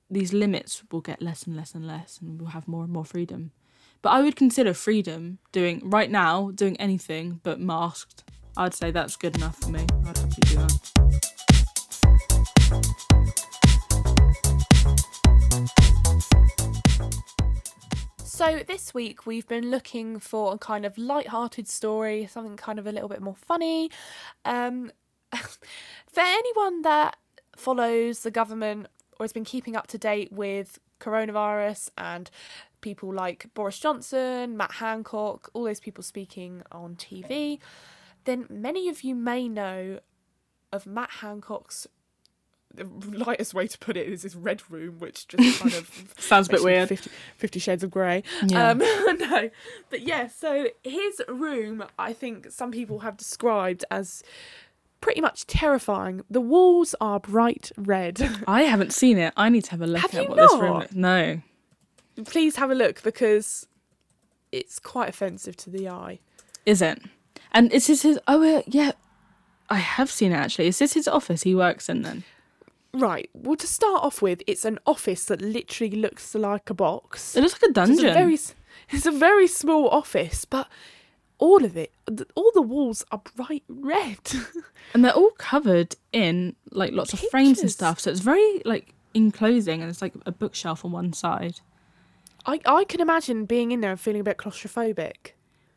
these 0.10 0.32
limits 0.32 0.84
will 0.90 1.02
get 1.02 1.22
less 1.22 1.44
and 1.44 1.58
less 1.58 1.76
and 1.76 1.86
less, 1.86 2.18
and 2.22 2.40
we'll 2.40 2.52
have 2.52 2.66
more 2.66 2.86
and 2.86 2.94
more 2.94 3.04
freedom. 3.04 3.52
But 4.02 4.12
I 4.12 4.22
would 4.22 4.38
consider 4.38 4.74
freedom 4.74 5.40
doing 5.52 5.82
right 5.90 6.10
now 6.10 6.52
doing 6.52 6.78
anything 6.78 7.42
but 7.44 7.60
masked. 7.60 8.24
I'd 8.56 8.74
say 8.74 8.90
that's 8.92 9.18
good 9.18 9.36
enough 9.36 9.58
for 9.58 9.70
me. 9.70 9.86
I'd 10.06 10.18
happily 10.18 10.30
do 10.42 10.56
that. 10.56 11.33
So 18.36 18.62
this 18.66 18.96
week 18.96 19.28
we've 19.28 19.48
been 19.48 19.70
looking 19.70 20.18
for 20.18 20.56
a 20.56 20.58
kind 20.58 20.88
of 20.88 20.98
light-hearted 20.98 21.68
story, 21.68 22.26
something 22.26 22.58
kind 22.58 22.80
of 22.80 22.88
a 22.88 22.92
little 22.92 23.08
bit 23.08 23.22
more 23.22 23.36
funny. 23.36 23.92
Um, 24.44 24.92
for 25.36 26.20
anyone 26.20 26.82
that 26.82 27.16
follows 27.56 28.22
the 28.22 28.32
government 28.32 28.88
or 29.20 29.24
has 29.24 29.34
been 29.34 29.46
keeping 29.46 29.76
up 29.76 29.86
to 29.86 30.00
date 30.00 30.32
with 30.32 30.80
coronavirus 31.00 31.92
and 31.96 32.32
people 32.82 33.14
like 33.14 33.54
Boris 33.54 33.78
Johnson, 33.78 34.58
Matt 34.58 34.72
Hancock, 34.72 35.52
all 35.54 35.66
those 35.66 35.80
people 35.80 36.04
speaking 36.04 36.64
on 36.72 36.96
TV, 36.96 37.60
then 38.24 38.48
many 38.50 38.90
of 38.90 39.04
you 39.04 39.14
may 39.14 39.48
know 39.48 40.00
of 40.72 40.88
Matt 40.88 41.12
Hancock's. 41.22 41.86
The 42.76 42.86
lightest 43.12 43.54
way 43.54 43.68
to 43.68 43.78
put 43.78 43.98
it 43.98 44.08
is 44.08 44.24
this 44.24 44.36
red 44.36 44.62
room, 44.70 44.98
which 45.00 45.28
just 45.28 45.60
kind 45.60 45.76
of 45.76 46.14
Sounds 46.18 46.48
a 46.48 46.52
bit 46.52 46.64
weird. 46.64 46.90
50, 46.90 47.10
50 47.38 47.60
Shades 47.60 47.84
of 47.84 47.92
Grey. 47.92 48.24
Yeah. 48.48 48.70
Um, 48.70 48.78
no, 49.20 49.50
but 49.92 50.02
yeah. 50.02 50.28
So 50.28 50.68
his 50.84 51.22
room, 51.28 51.84
I 52.00 52.14
think 52.14 52.52
some 52.52 52.72
people 52.72 53.00
have 53.00 53.16
described 53.16 53.86
as 53.92 54.24
pretty 55.02 55.22
much 55.22 55.46
terrifying. 55.46 56.24
The 56.30 56.42
walls 56.42 56.96
are 57.00 57.20
bright 57.20 57.72
red. 57.78 58.22
I 58.48 58.64
haven't 58.64 58.94
seen 58.94 59.18
it. 59.20 59.34
I 59.38 59.50
need 59.50 59.66
to 59.66 59.72
have 59.72 59.82
a 59.82 59.88
look 59.88 60.02
Have 60.02 60.16
at 60.16 60.24
you 60.24 60.30
what 60.30 60.38
this 60.38 60.54
room 60.54 60.74
not? 60.74 60.90
is. 60.90 60.96
No. 60.96 61.42
Please 62.26 62.56
have 62.56 62.72
a 62.72 62.76
look 62.76 63.04
because 63.04 63.68
it's 64.52 64.80
quite 64.80 65.10
offensive 65.10 65.58
to 65.58 65.70
the 65.70 65.90
eye. 65.90 66.20
Is 66.66 66.82
it? 66.82 67.00
And 67.52 67.72
is 67.72 67.88
this 67.88 68.02
his 68.02 68.20
oh 68.28 68.58
uh, 68.58 68.62
yeah. 68.66 68.94
I 69.70 69.76
have 69.78 70.10
seen 70.10 70.32
it 70.32 70.36
actually. 70.36 70.68
Is 70.68 70.80
this 70.80 70.94
his 70.94 71.08
office 71.08 71.44
he 71.44 71.54
works 71.54 71.90
in 71.90 72.02
then? 72.04 72.24
Right. 72.94 73.30
Well, 73.34 73.56
to 73.56 73.68
start 73.68 74.04
off 74.04 74.22
with, 74.22 74.44
it's 74.46 74.66
an 74.66 74.80
office 74.86 75.26
that 75.26 75.42
literally 75.42 75.96
looks 75.96 76.36
like 76.36 76.70
a 76.70 76.74
box. 76.74 77.36
It 77.36 77.42
looks 77.42 77.54
like 77.54 77.64
a 77.64 77.68
So 77.68 77.72
dungeon. 77.74 77.96
It's 77.96 78.04
a 78.04 78.14
very, 78.14 78.40
it's 78.90 79.06
a 79.06 79.12
very 79.12 79.48
small 79.48 79.90
office, 79.90 80.46
but 80.46 80.68
all 81.40 81.66
of 81.66 81.76
it, 81.76 81.92
all 82.36 82.52
the 82.54 82.62
walls 82.62 83.04
are 83.12 83.22
bright 83.36 83.64
red. 83.68 84.20
and 84.94 85.04
they're 85.04 85.14
all 85.14 85.32
covered 85.32 85.96
in 86.12 86.56
like 86.72 86.94
lots 86.94 87.14
of 87.14 87.20
frames 87.20 87.60
and 87.60 87.72
stuff. 87.72 88.00
So 88.00 88.12
it's 88.12 88.20
very 88.20 88.62
like 88.64 88.94
enclosing 89.14 89.82
and 89.82 89.90
it's 89.90 90.02
like 90.02 90.14
a 90.26 90.32
bookshelf 90.32 90.86
on 90.86 90.92
one 90.92 91.14
side. 91.14 91.62
I, 92.46 92.60
I 92.66 92.84
can 92.84 93.02
imagine 93.02 93.46
being 93.46 93.72
in 93.72 93.82
there 93.82 93.92
and 93.92 94.00
feeling 94.00 94.22
a 94.22 94.24
bit 94.24 94.38
claustrophobic. 94.38 95.32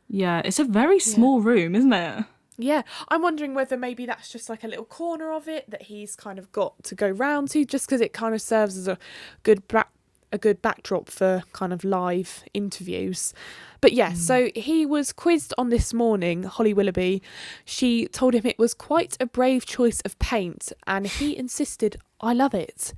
Yeah, 0.09 0.42
it's 0.44 0.59
a 0.59 0.64
very 0.64 1.00
small 1.00 1.40
room, 1.40 1.74
isn't 1.74 1.92
it? 1.92 2.24
Yeah, 2.58 2.82
I'm 3.08 3.22
wondering 3.22 3.54
whether 3.54 3.76
maybe 3.76 4.06
that's 4.06 4.30
just 4.30 4.48
like 4.48 4.64
a 4.64 4.68
little 4.68 4.84
corner 4.84 5.32
of 5.32 5.46
it 5.46 5.70
that 5.70 5.82
he's 5.82 6.16
kind 6.16 6.38
of 6.38 6.50
got 6.52 6.82
to 6.84 6.94
go 6.94 7.08
round 7.08 7.50
to, 7.50 7.64
just 7.64 7.86
because 7.86 8.00
it 8.00 8.12
kind 8.12 8.34
of 8.34 8.40
serves 8.40 8.76
as 8.76 8.88
a 8.88 8.98
good 9.42 9.66
back 9.68 9.90
a 10.32 10.38
good 10.38 10.60
backdrop 10.60 11.08
for 11.08 11.44
kind 11.52 11.72
of 11.72 11.84
live 11.84 12.44
interviews. 12.52 13.32
But 13.80 13.92
yeah, 13.92 14.10
hmm. 14.10 14.16
so 14.16 14.50
he 14.54 14.84
was 14.84 15.12
quizzed 15.12 15.54
on 15.56 15.68
this 15.70 15.94
morning, 15.94 16.42
Holly 16.42 16.74
Willoughby. 16.74 17.22
She 17.64 18.06
told 18.08 18.34
him 18.34 18.44
it 18.44 18.58
was 18.58 18.74
quite 18.74 19.16
a 19.20 19.26
brave 19.26 19.66
choice 19.66 20.00
of 20.02 20.18
paint, 20.18 20.72
and 20.86 21.06
he 21.06 21.36
insisted, 21.44 21.96
I 22.20 22.32
love 22.32 22.54
it. 22.54 22.94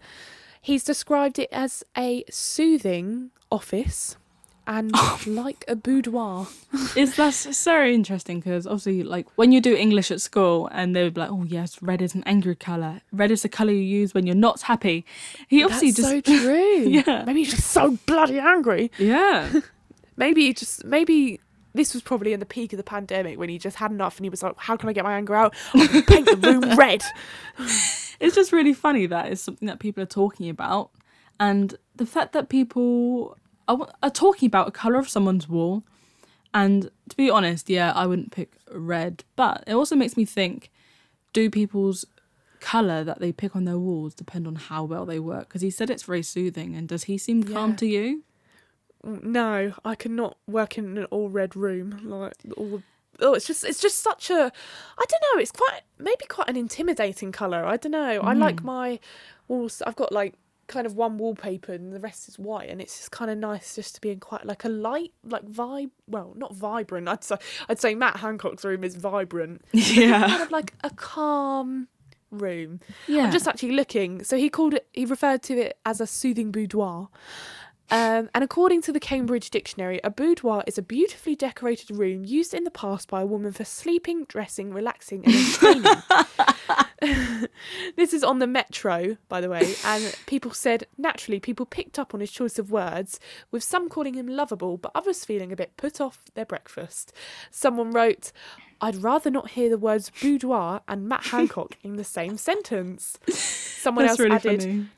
He's 0.61 0.85
described 0.85 1.39
it 1.39 1.49
as 1.53 1.85
a 1.97 2.25
soothing 2.31 3.31
office 3.51 4.17
and 4.69 4.93
like 5.27 5.65
a 5.67 5.75
boudoir. 5.75 6.47
It's 6.95 7.17
that's 7.17 7.57
so 7.57 7.83
interesting 7.83 8.39
because 8.39 8.67
obviously, 8.67 9.03
like 9.03 9.27
when 9.37 9.51
you 9.51 9.61
do 9.61 9.75
English 9.75 10.11
at 10.11 10.21
school, 10.21 10.69
and 10.71 10.95
they 10.95 11.03
would 11.03 11.15
be 11.15 11.23
like, 11.23 11.31
"Oh 11.31 11.45
yes, 11.45 11.81
red 11.83 12.03
is 12.03 12.15
an 12.15 12.23
angry 12.27 12.55
color. 12.55 13.01
Red 13.11 13.31
is 13.31 13.43
the 13.43 13.49
color 13.49 13.73
you 13.73 13.79
use 13.79 14.15
when 14.15 14.27
you're 14.27 14.37
not 14.37 14.61
happy." 14.63 15.05
He 15.49 15.65
obviously 15.65 15.91
That's 15.91 16.13
just 16.13 16.27
so 16.27 16.39
true. 16.45 16.89
Yeah. 16.89 17.25
Maybe 17.25 17.41
he's 17.43 17.55
just 17.55 17.69
so 17.71 17.99
bloody 18.07 18.39
angry. 18.39 18.93
yeah. 18.99 19.61
Maybe 20.17 20.47
he 20.47 20.53
just 20.53 20.85
maybe 20.85 21.39
this 21.75 21.95
was 21.95 22.03
probably 22.03 22.33
in 22.33 22.41
the 22.41 22.47
peak 22.47 22.73
of 22.73 22.77
the 22.77 22.83
pandemic 22.83 23.39
when 23.39 23.49
he 23.49 23.57
just 23.57 23.77
had 23.77 23.93
enough 23.93 24.17
and 24.17 24.25
he 24.25 24.31
was 24.31 24.43
like, 24.43 24.55
How 24.57 24.77
can 24.77 24.89
I 24.89 24.93
get 24.93 25.05
my 25.05 25.17
anger 25.17 25.37
out? 25.37 25.55
I'm 25.75 25.87
gonna 25.87 26.03
paint 26.03 26.27
the 26.27 26.37
room 26.37 26.77
red. 26.77 27.03
it's 28.19 28.35
just 28.35 28.53
really 28.53 28.73
funny 28.75 29.07
that 29.07 29.31
it's 29.31 29.41
something 29.41 29.67
that 29.69 29.79
people 29.79 30.03
are 30.03 30.07
talking 30.07 30.51
about 30.51 30.91
and 31.39 31.77
the 31.95 32.05
fact 32.05 32.33
that 32.33 32.49
people 32.49 33.37
are, 33.69 33.89
are 34.03 34.11
talking 34.11 34.47
about 34.47 34.69
a 34.69 34.71
color 34.73 34.99
of 34.99 35.09
someone's 35.09 35.49
wall 35.49 35.85
and 36.53 36.91
to 37.09 37.17
be 37.17 37.31
honest 37.31 37.69
yeah 37.69 37.93
i 37.95 38.07
wouldn't 38.07 38.33
pick 38.33 38.53
red 38.73 39.23
but 39.37 39.63
it 39.67 39.75
also 39.75 39.95
makes 39.95 40.17
me 40.17 40.25
think 40.25 40.71
do 41.33 41.51
people's 41.51 42.05
color 42.61 43.05
that 43.05 43.21
they 43.21 43.31
pick 43.31 43.55
on 43.55 43.65
their 43.65 43.79
walls 43.79 44.15
depend 44.15 44.47
on 44.47 44.57
how 44.57 44.83
well 44.83 45.07
they 45.07 45.21
work 45.21 45.49
because 45.49 45.63
he 45.63 45.71
said 45.71 45.91
it's 45.91 46.03
very 46.03 46.23
soothing 46.23 46.75
and 46.75 46.89
does 46.89 47.05
he 47.05 47.17
seem 47.17 47.43
calm 47.45 47.71
Yeah. 47.71 47.77
to 47.77 47.87
you 47.87 48.23
No, 49.05 49.73
I 49.85 49.95
cannot 49.95 50.37
work 50.47 50.77
in 50.77 50.99
an 50.99 51.05
all 51.07 51.29
red 51.31 51.55
room. 51.55 52.01
Like 52.03 52.35
all 52.57 52.83
Oh, 53.21 53.35
it's 53.35 53.47
just 53.47 53.65
it's 53.65 53.81
just 53.81 54.03
such 54.03 54.31
a 54.31 54.53
I 54.99 55.05
don't 55.09 55.23
know, 55.35 55.41
it's 55.41 55.53
quite 55.53 55.83
maybe 55.99 56.25
quite 56.29 56.49
an 56.49 56.57
intimidating 56.57 57.33
colour. 57.33 57.65
I 57.65 57.77
don't 57.77 57.93
know. 57.93 58.21
I 58.21 58.33
like 58.35 58.61
hmm. 58.61 58.67
my 58.67 59.01
walls 59.49 59.83
I've 59.87 59.97
got 59.97 60.13
like 60.13 60.35
kind 60.69 60.87
of 60.87 60.95
one 60.95 61.19
wallpaper 61.19 61.73
and 61.73 61.93
the 61.93 61.99
rest 61.99 62.29
is 62.29 62.39
white 62.39 62.69
and 62.69 62.81
it's 62.81 62.99
just 62.99 63.11
kind 63.11 63.31
of 63.31 63.39
nice 63.39 63.75
just 63.75 63.95
to 63.95 64.01
be 64.01 64.11
in 64.11 64.21
quite 64.21 64.45
like 64.45 64.65
a 64.65 64.69
light 64.69 65.13
like 65.25 65.45
vibe 65.47 65.91
well 66.07 66.35
not 66.37 66.55
vibrant 66.55 67.09
i'd 67.09 67.25
say 67.25 67.37
i'd 67.69 67.81
say 67.81 67.95
matt 67.95 68.19
hancock's 68.19 68.65
room 68.65 68.85
is 68.85 68.95
vibrant 68.95 69.65
yeah. 69.73 70.29
kind 70.29 70.43
of 70.43 70.51
like 70.51 70.75
a 70.85 70.91
calm 70.91 71.89
room. 72.31 72.79
Yeah. 73.07 73.25
i'm 73.25 73.33
just 73.33 73.49
actually 73.49 73.73
looking 73.73 74.23
so 74.23 74.37
he 74.37 74.51
called 74.51 74.75
it 74.75 74.87
he 74.93 75.07
referred 75.07 75.43
to 75.45 75.59
it 75.59 75.79
as 75.87 76.01
a 76.01 76.07
soothing 76.07 76.53
boudoir 76.53 77.09
um, 77.91 78.29
and 78.35 78.45
according 78.45 78.83
to 78.83 78.93
the 78.93 79.01
Cambridge 79.01 79.51
Dictionary, 79.51 80.01
a 80.05 80.11
boudoir 80.11 80.63
is 80.67 80.77
a 80.77 80.83
beautifully 80.83 81.35
decorated 81.35 81.91
room 81.91 82.25
used 82.25 82.53
in 82.53 82.65
the 82.65 82.71
past 82.71 83.09
by 83.09 83.23
a 83.23 83.27
woman 83.27 83.53
for 83.53 83.65
sleeping, 83.65 84.25
dressing, 84.25 84.73
relaxing, 84.75 85.25
and 85.25 85.35
entertaining. 85.35 86.03
this 87.97 88.13
is 88.13 88.23
on 88.23 88.41
the 88.41 88.47
Metro, 88.47 89.17
by 89.29 89.41
the 89.41 89.49
way, 89.49 89.75
and 89.85 90.15
people 90.27 90.51
said 90.51 90.87
naturally 90.99 91.41
people 91.41 91.65
picked 91.65 91.99
up 91.99 92.13
on 92.13 92.21
his 92.21 92.31
choice 92.31 92.59
of 92.59 92.71
words, 92.71 93.21
with 93.51 93.63
some 93.63 93.89
calling 93.89 94.15
him 94.15 94.27
lovable, 94.27 94.77
but 94.77 94.93
others 94.95 95.25
feeling 95.25 95.53
a 95.53 95.57
bit 95.57 95.77
put 95.77 96.01
off 96.01 96.25
their 96.35 96.47
breakfast. 96.47 97.13
Someone 97.51 97.93
wrote, 97.93 98.33
I'd 98.81 98.97
rather 98.97 99.31
not 99.31 99.51
hear 99.51 99.71
the 99.71 99.79
words 99.79 100.11
boudoir 100.21 100.83
and 100.87 101.09
Matt 101.09 101.27
Hancock 101.27 101.77
in 101.83 101.97
the 101.97 102.05
same 102.05 102.37
sentence. 102.37 103.19
Someone 103.29 104.07
that's 104.07 104.19
else 104.19 104.21
really 104.21 104.37
added, 104.37 104.63
funny 104.63 104.89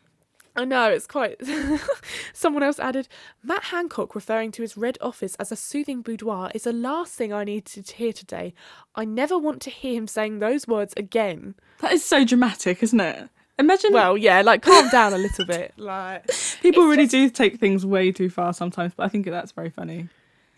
I 0.60 0.64
know, 0.64 0.90
it's 0.90 1.06
quite. 1.06 1.40
Someone 2.34 2.62
else 2.62 2.78
added, 2.78 3.08
Matt 3.42 3.64
Hancock 3.64 4.14
referring 4.14 4.52
to 4.52 4.62
his 4.62 4.76
red 4.76 4.98
office 5.00 5.34
as 5.36 5.50
a 5.50 5.56
soothing 5.56 6.02
boudoir 6.02 6.50
is 6.54 6.64
the 6.64 6.72
last 6.72 7.14
thing 7.14 7.32
I 7.32 7.44
need 7.44 7.64
to 7.66 7.82
hear 7.94 8.12
today. 8.12 8.52
I 8.94 9.04
never 9.06 9.38
want 9.38 9.62
to 9.62 9.70
hear 9.70 9.94
him 9.94 10.06
saying 10.06 10.38
those 10.38 10.68
words 10.68 10.92
again. 10.96 11.54
that 11.80 11.92
is 11.92 12.04
so 12.04 12.24
dramatic 12.24 12.82
isn't 12.82 13.00
it 13.00 13.28
imagine 13.58 13.92
Well, 13.92 14.16
yeah, 14.16 14.40
like 14.42 14.62
calm 14.62 14.88
down 14.90 15.12
a 15.12 15.18
little 15.18 15.44
bit. 15.46 15.72
Like, 15.78 16.30
people 16.62 16.84
really 16.84 17.04
just- 17.04 17.12
do 17.12 17.30
take 17.30 17.58
things 17.58 17.84
way 17.86 18.12
too 18.12 18.28
far 18.30 18.52
sometimes 18.52 18.92
but 18.94 19.04
i 19.04 19.08
think 19.08 19.26
that's 19.26 19.52
very 19.52 19.70
funny 19.70 20.08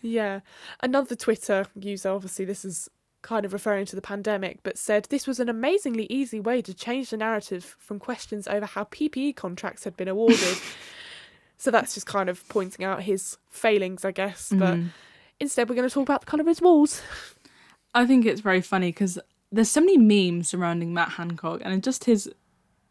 yeah. 0.05 0.41
Another 0.81 1.15
Twitter 1.15 1.65
user, 1.79 2.09
obviously, 2.09 2.43
this 2.43 2.65
is 2.65 2.89
kind 3.23 3.45
of 3.45 3.53
referring 3.53 3.85
to 3.87 3.95
the 3.95 4.01
pandemic, 4.01 4.59
but 4.61 4.77
said 4.77 5.07
this 5.09 5.25
was 5.25 5.39
an 5.39 5.49
amazingly 5.49 6.05
easy 6.11 6.39
way 6.39 6.61
to 6.61 6.73
change 6.73 7.09
the 7.09 7.17
narrative 7.17 7.75
from 7.79 7.97
questions 7.97 8.47
over 8.47 8.67
how 8.67 8.83
PPE 8.83 9.35
contracts 9.35 9.83
had 9.85 9.97
been 9.97 10.07
awarded. 10.07 10.57
so 11.57 11.71
that's 11.71 11.95
just 11.95 12.05
kind 12.05 12.29
of 12.29 12.47
pointing 12.49 12.85
out 12.85 13.01
his 13.03 13.37
failings, 13.49 14.05
I 14.05 14.11
guess. 14.11 14.51
But 14.53 14.75
Mm. 14.75 14.89
Instead, 15.39 15.67
we're 15.67 15.75
going 15.75 15.89
to 15.89 15.93
talk 15.93 16.03
about 16.03 16.21
the 16.21 16.25
colour 16.27 16.41
of 16.41 16.47
his 16.47 16.61
walls. 16.61 17.01
I 17.93 18.05
think 18.05 18.25
it's 18.25 18.39
very 18.39 18.61
funny 18.61 18.89
because 18.89 19.19
there's 19.51 19.69
so 19.69 19.81
many 19.81 19.97
memes 19.97 20.47
surrounding 20.47 20.93
Matt 20.93 21.09
Hancock, 21.09 21.61
and 21.63 21.83
just 21.83 22.05
his 22.05 22.29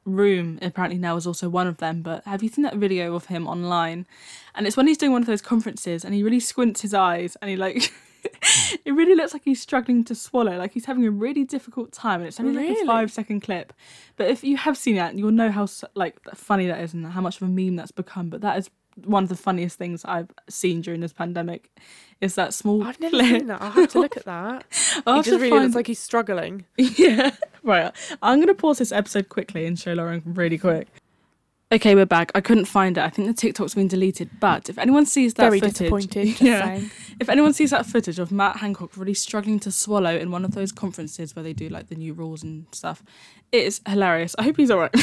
room 0.04 0.58
apparently 0.60 0.98
now 0.98 1.16
is 1.16 1.26
also 1.26 1.48
one 1.48 1.66
of 1.66 1.78
them. 1.78 2.02
But 2.02 2.24
have 2.24 2.42
you 2.42 2.48
seen 2.48 2.64
that 2.64 2.76
video 2.76 3.14
of 3.14 3.26
him 3.26 3.46
online? 3.46 4.06
And 4.54 4.66
it's 4.66 4.76
when 4.76 4.86
he's 4.86 4.98
doing 4.98 5.12
one 5.12 5.22
of 5.22 5.26
those 5.26 5.40
conferences, 5.40 6.04
and 6.04 6.14
he 6.14 6.22
really 6.22 6.40
squints 6.40 6.82
his 6.82 6.94
eyes, 6.94 7.36
and 7.40 7.50
he 7.50 7.56
like. 7.56 7.92
it 8.84 8.92
really 8.92 9.14
looks 9.14 9.32
like 9.32 9.42
he's 9.44 9.60
struggling 9.60 10.04
to 10.04 10.14
swallow, 10.14 10.56
like 10.56 10.72
he's 10.72 10.84
having 10.86 11.04
a 11.06 11.10
really 11.10 11.44
difficult 11.44 11.92
time, 11.92 12.20
and 12.20 12.28
it's 12.28 12.38
only 12.40 12.68
like 12.68 12.78
a 12.78 12.86
five 12.86 13.10
second 13.12 13.40
clip. 13.40 13.72
But 14.16 14.28
if 14.30 14.44
you 14.44 14.56
have 14.56 14.76
seen 14.76 14.96
that, 14.96 15.14
you'll 15.16 15.30
know 15.32 15.50
how 15.50 15.66
like 15.94 16.18
funny 16.34 16.66
that 16.66 16.80
is 16.80 16.94
and 16.94 17.06
how 17.06 17.20
much 17.20 17.36
of 17.36 17.42
a 17.42 17.50
meme 17.50 17.76
that's 17.76 17.92
become. 17.92 18.28
But 18.30 18.40
that 18.42 18.58
is 18.58 18.70
one 19.04 19.22
of 19.22 19.28
the 19.30 19.36
funniest 19.36 19.78
things 19.78 20.04
I've 20.04 20.28
seen 20.48 20.80
during 20.82 21.00
this 21.00 21.12
pandemic. 21.12 21.70
Is 22.20 22.34
that 22.36 22.52
small 22.54 22.84
I've 22.84 23.00
never 23.00 23.16
clip? 23.16 23.26
seen 23.26 23.46
that. 23.48 23.62
I'll 23.62 23.70
have 23.70 23.90
to 23.92 24.00
look 24.00 24.16
at 24.16 24.24
that. 24.26 24.64
I'll 25.06 25.16
He 25.22 25.30
just 25.30 25.40
really 25.40 25.50
find- 25.50 25.62
looks 25.64 25.74
like 25.74 25.86
he's 25.86 25.98
struggling. 25.98 26.66
yeah. 26.76 27.34
Right. 27.62 27.90
I'm 28.22 28.38
going 28.38 28.48
to 28.48 28.54
pause 28.54 28.78
this 28.78 28.92
episode 28.92 29.28
quickly 29.28 29.64
and 29.66 29.78
show 29.78 29.94
Lauren 29.94 30.22
really 30.26 30.58
quick. 30.58 30.88
Okay, 31.72 31.94
we're 31.94 32.04
back. 32.04 32.30
I 32.34 32.42
couldn't 32.42 32.66
find 32.66 32.98
it. 32.98 33.00
I 33.00 33.08
think 33.08 33.28
the 33.28 33.32
TikTok's 33.32 33.74
been 33.74 33.88
deleted. 33.88 34.28
But 34.40 34.68
if 34.68 34.76
anyone 34.76 35.06
sees 35.06 35.32
that 35.34 35.44
Very 35.44 35.58
footage, 35.58 35.78
disappointed. 35.78 36.40
Yeah. 36.42 36.64
saying. 36.64 36.90
If 37.18 37.30
anyone 37.30 37.54
sees 37.54 37.70
that 37.70 37.86
footage 37.86 38.18
of 38.18 38.30
Matt 38.30 38.56
Hancock 38.56 38.94
really 38.94 39.14
struggling 39.14 39.58
to 39.60 39.72
swallow 39.72 40.14
in 40.14 40.30
one 40.30 40.44
of 40.44 40.52
those 40.52 40.70
conferences 40.70 41.34
where 41.34 41.42
they 41.42 41.54
do 41.54 41.70
like 41.70 41.88
the 41.88 41.94
new 41.94 42.12
rules 42.12 42.42
and 42.42 42.66
stuff, 42.72 43.02
it 43.52 43.64
is 43.64 43.80
hilarious. 43.88 44.36
I 44.38 44.42
hope 44.42 44.58
he's 44.58 44.70
all 44.70 44.80
right. 44.80 44.94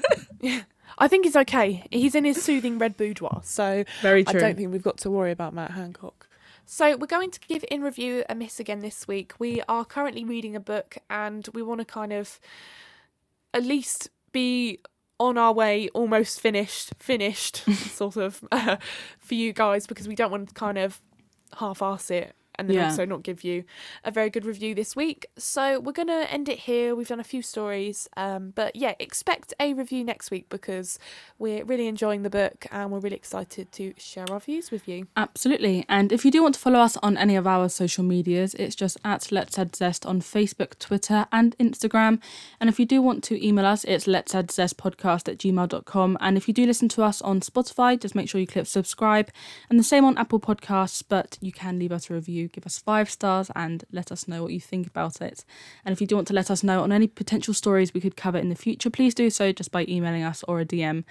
yeah. 0.40 0.62
I 0.96 1.08
think 1.08 1.24
he's 1.24 1.34
okay. 1.34 1.88
He's 1.90 2.14
in 2.14 2.24
his 2.24 2.40
soothing 2.40 2.78
red 2.78 2.96
boudoir, 2.96 3.40
so 3.42 3.82
Very 4.00 4.24
I 4.24 4.32
don't 4.32 4.56
think 4.56 4.70
we've 4.70 4.80
got 4.80 4.98
to 4.98 5.10
worry 5.10 5.32
about 5.32 5.54
Matt 5.54 5.72
Hancock. 5.72 6.28
So 6.66 6.96
we're 6.96 7.08
going 7.08 7.32
to 7.32 7.40
give 7.40 7.64
in 7.68 7.82
review 7.82 8.22
a 8.28 8.36
miss 8.36 8.60
again 8.60 8.78
this 8.78 9.08
week. 9.08 9.32
We 9.40 9.60
are 9.68 9.84
currently 9.84 10.24
reading 10.24 10.54
a 10.54 10.60
book, 10.60 10.98
and 11.10 11.48
we 11.52 11.62
want 11.62 11.80
to 11.80 11.84
kind 11.84 12.12
of 12.12 12.38
at 13.52 13.64
least 13.64 14.10
be 14.30 14.78
on 15.28 15.38
our 15.38 15.52
way, 15.52 15.88
almost 15.94 16.40
finished, 16.40 16.92
finished, 16.98 17.56
sort 17.72 18.16
of 18.16 18.42
uh, 18.52 18.76
for 19.18 19.34
you 19.34 19.52
guys, 19.52 19.86
because 19.86 20.08
we 20.08 20.14
don't 20.14 20.30
want 20.30 20.48
to 20.48 20.54
kind 20.54 20.78
of 20.78 21.00
half-ass 21.58 22.10
it 22.10 22.34
and 22.56 22.68
then 22.68 22.76
Yeah. 22.76 22.84
also 22.90 23.04
not 23.04 23.22
give 23.22 23.44
you 23.44 23.64
a 24.04 24.10
very 24.10 24.30
good 24.30 24.44
review 24.44 24.74
this 24.74 24.94
week. 24.96 25.26
So 25.36 25.80
we're 25.80 25.92
gonna 25.92 26.26
end 26.30 26.48
it 26.48 26.60
here. 26.60 26.94
We've 26.94 27.08
done 27.08 27.20
a 27.20 27.24
few 27.24 27.42
stories, 27.42 28.08
um, 28.16 28.52
but 28.54 28.76
yeah, 28.76 28.94
expect 28.98 29.54
a 29.60 29.72
review 29.74 30.04
next 30.04 30.30
week 30.30 30.48
because 30.48 30.98
we're 31.38 31.64
really 31.64 31.86
enjoying 31.86 32.22
the 32.22 32.30
book 32.30 32.66
and 32.70 32.90
we're 32.90 32.98
really 33.00 33.16
excited 33.16 33.72
to 33.72 33.94
share 33.96 34.26
our 34.30 34.40
views 34.40 34.70
with 34.70 34.86
you. 34.88 35.06
Absolutely. 35.16 35.84
And 35.88 36.12
if 36.12 36.24
you 36.24 36.30
do 36.30 36.42
want 36.42 36.54
to 36.54 36.60
follow 36.60 36.78
us 36.80 36.96
on 36.98 37.16
any 37.16 37.36
of 37.36 37.46
our 37.46 37.68
social 37.68 38.04
medias, 38.04 38.54
it's 38.54 38.74
just 38.74 38.98
at 39.04 39.30
Let's 39.32 39.58
Add 39.58 39.74
Zest 39.74 40.04
on 40.06 40.20
Facebook, 40.20 40.78
Twitter, 40.78 41.26
and 41.32 41.56
Instagram. 41.58 42.20
And 42.60 42.68
if 42.68 42.78
you 42.78 42.86
do 42.86 43.00
want 43.02 43.24
to 43.24 43.46
email 43.46 43.66
us, 43.66 43.84
it's 43.84 44.06
Let's 44.06 44.34
Add 44.34 44.50
Zest 44.50 44.76
podcast 44.76 45.28
at 45.28 45.38
gmail.com. 45.38 46.18
And 46.20 46.36
if 46.36 46.48
you 46.48 46.54
do 46.54 46.66
listen 46.66 46.88
to 46.90 47.02
us 47.02 47.20
on 47.22 47.40
Spotify, 47.40 47.98
just 47.98 48.14
make 48.14 48.28
sure 48.28 48.40
you 48.40 48.46
click 48.46 48.66
subscribe. 48.66 49.30
And 49.70 49.78
the 49.78 49.84
same 49.84 50.04
on 50.04 50.16
Apple 50.18 50.40
Podcasts, 50.40 51.02
but 51.08 51.38
you 51.40 51.52
can 51.52 51.78
leave 51.78 51.92
us 51.92 52.10
a 52.10 52.14
review, 52.14 52.41
give 52.48 52.66
us 52.66 52.78
five 52.78 53.10
stars, 53.10 53.50
and 53.54 53.84
let 53.92 54.12
us 54.12 54.26
know 54.26 54.42
what 54.42 54.52
you 54.52 54.60
think 54.60 54.86
about 54.86 55.20
it. 55.20 55.44
And 55.84 55.92
if 55.92 56.00
you 56.00 56.06
do 56.06 56.16
want 56.16 56.28
to 56.28 56.34
let 56.34 56.50
us 56.50 56.62
know 56.62 56.82
on 56.82 56.92
any 56.92 57.06
potential 57.06 57.54
stories 57.54 57.94
we 57.94 58.00
could 58.00 58.16
cover 58.16 58.38
in 58.38 58.48
the 58.48 58.54
future, 58.54 58.90
please 58.90 59.14
do 59.14 59.30
so 59.30 59.52
just 59.52 59.70
by 59.70 59.84
emailing 59.88 60.22
us 60.22 60.42
or 60.48 60.60
a 60.60 60.64
DM. 60.64 61.04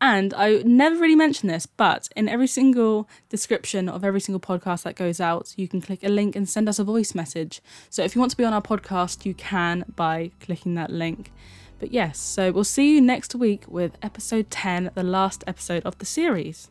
And 0.00 0.34
I 0.34 0.62
never 0.64 0.96
really 0.96 1.16
mention 1.16 1.48
this, 1.48 1.64
but 1.64 2.08
in 2.14 2.28
every 2.28 2.46
single 2.46 3.08
description 3.30 3.88
of 3.88 4.04
every 4.04 4.20
single 4.20 4.40
podcast 4.40 4.82
that 4.82 4.94
goes 4.94 5.20
out, 5.20 5.54
you 5.56 5.68
can 5.68 5.80
click 5.80 6.04
a 6.04 6.08
link 6.08 6.36
and 6.36 6.48
send 6.48 6.68
us 6.68 6.78
a 6.78 6.84
voice 6.84 7.14
message. 7.14 7.62
So 7.88 8.02
if 8.02 8.14
you 8.14 8.20
want 8.20 8.30
to 8.32 8.36
be 8.36 8.44
on 8.44 8.52
our 8.52 8.62
podcast, 8.62 9.24
you 9.24 9.32
can 9.32 9.84
by 9.96 10.32
clicking 10.40 10.74
that 10.74 10.90
link. 10.90 11.32
But 11.78 11.92
yes, 11.92 12.18
so 12.18 12.52
we'll 12.52 12.64
see 12.64 12.94
you 12.94 13.00
next 13.00 13.34
week 13.34 13.64
with 13.68 13.96
episode 14.02 14.50
10, 14.50 14.90
the 14.94 15.02
last 15.02 15.44
episode 15.46 15.82
of 15.84 15.98
the 15.98 16.06
series. 16.06 16.70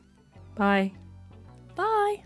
Bye. 0.55 0.93
Bye. 1.75 2.23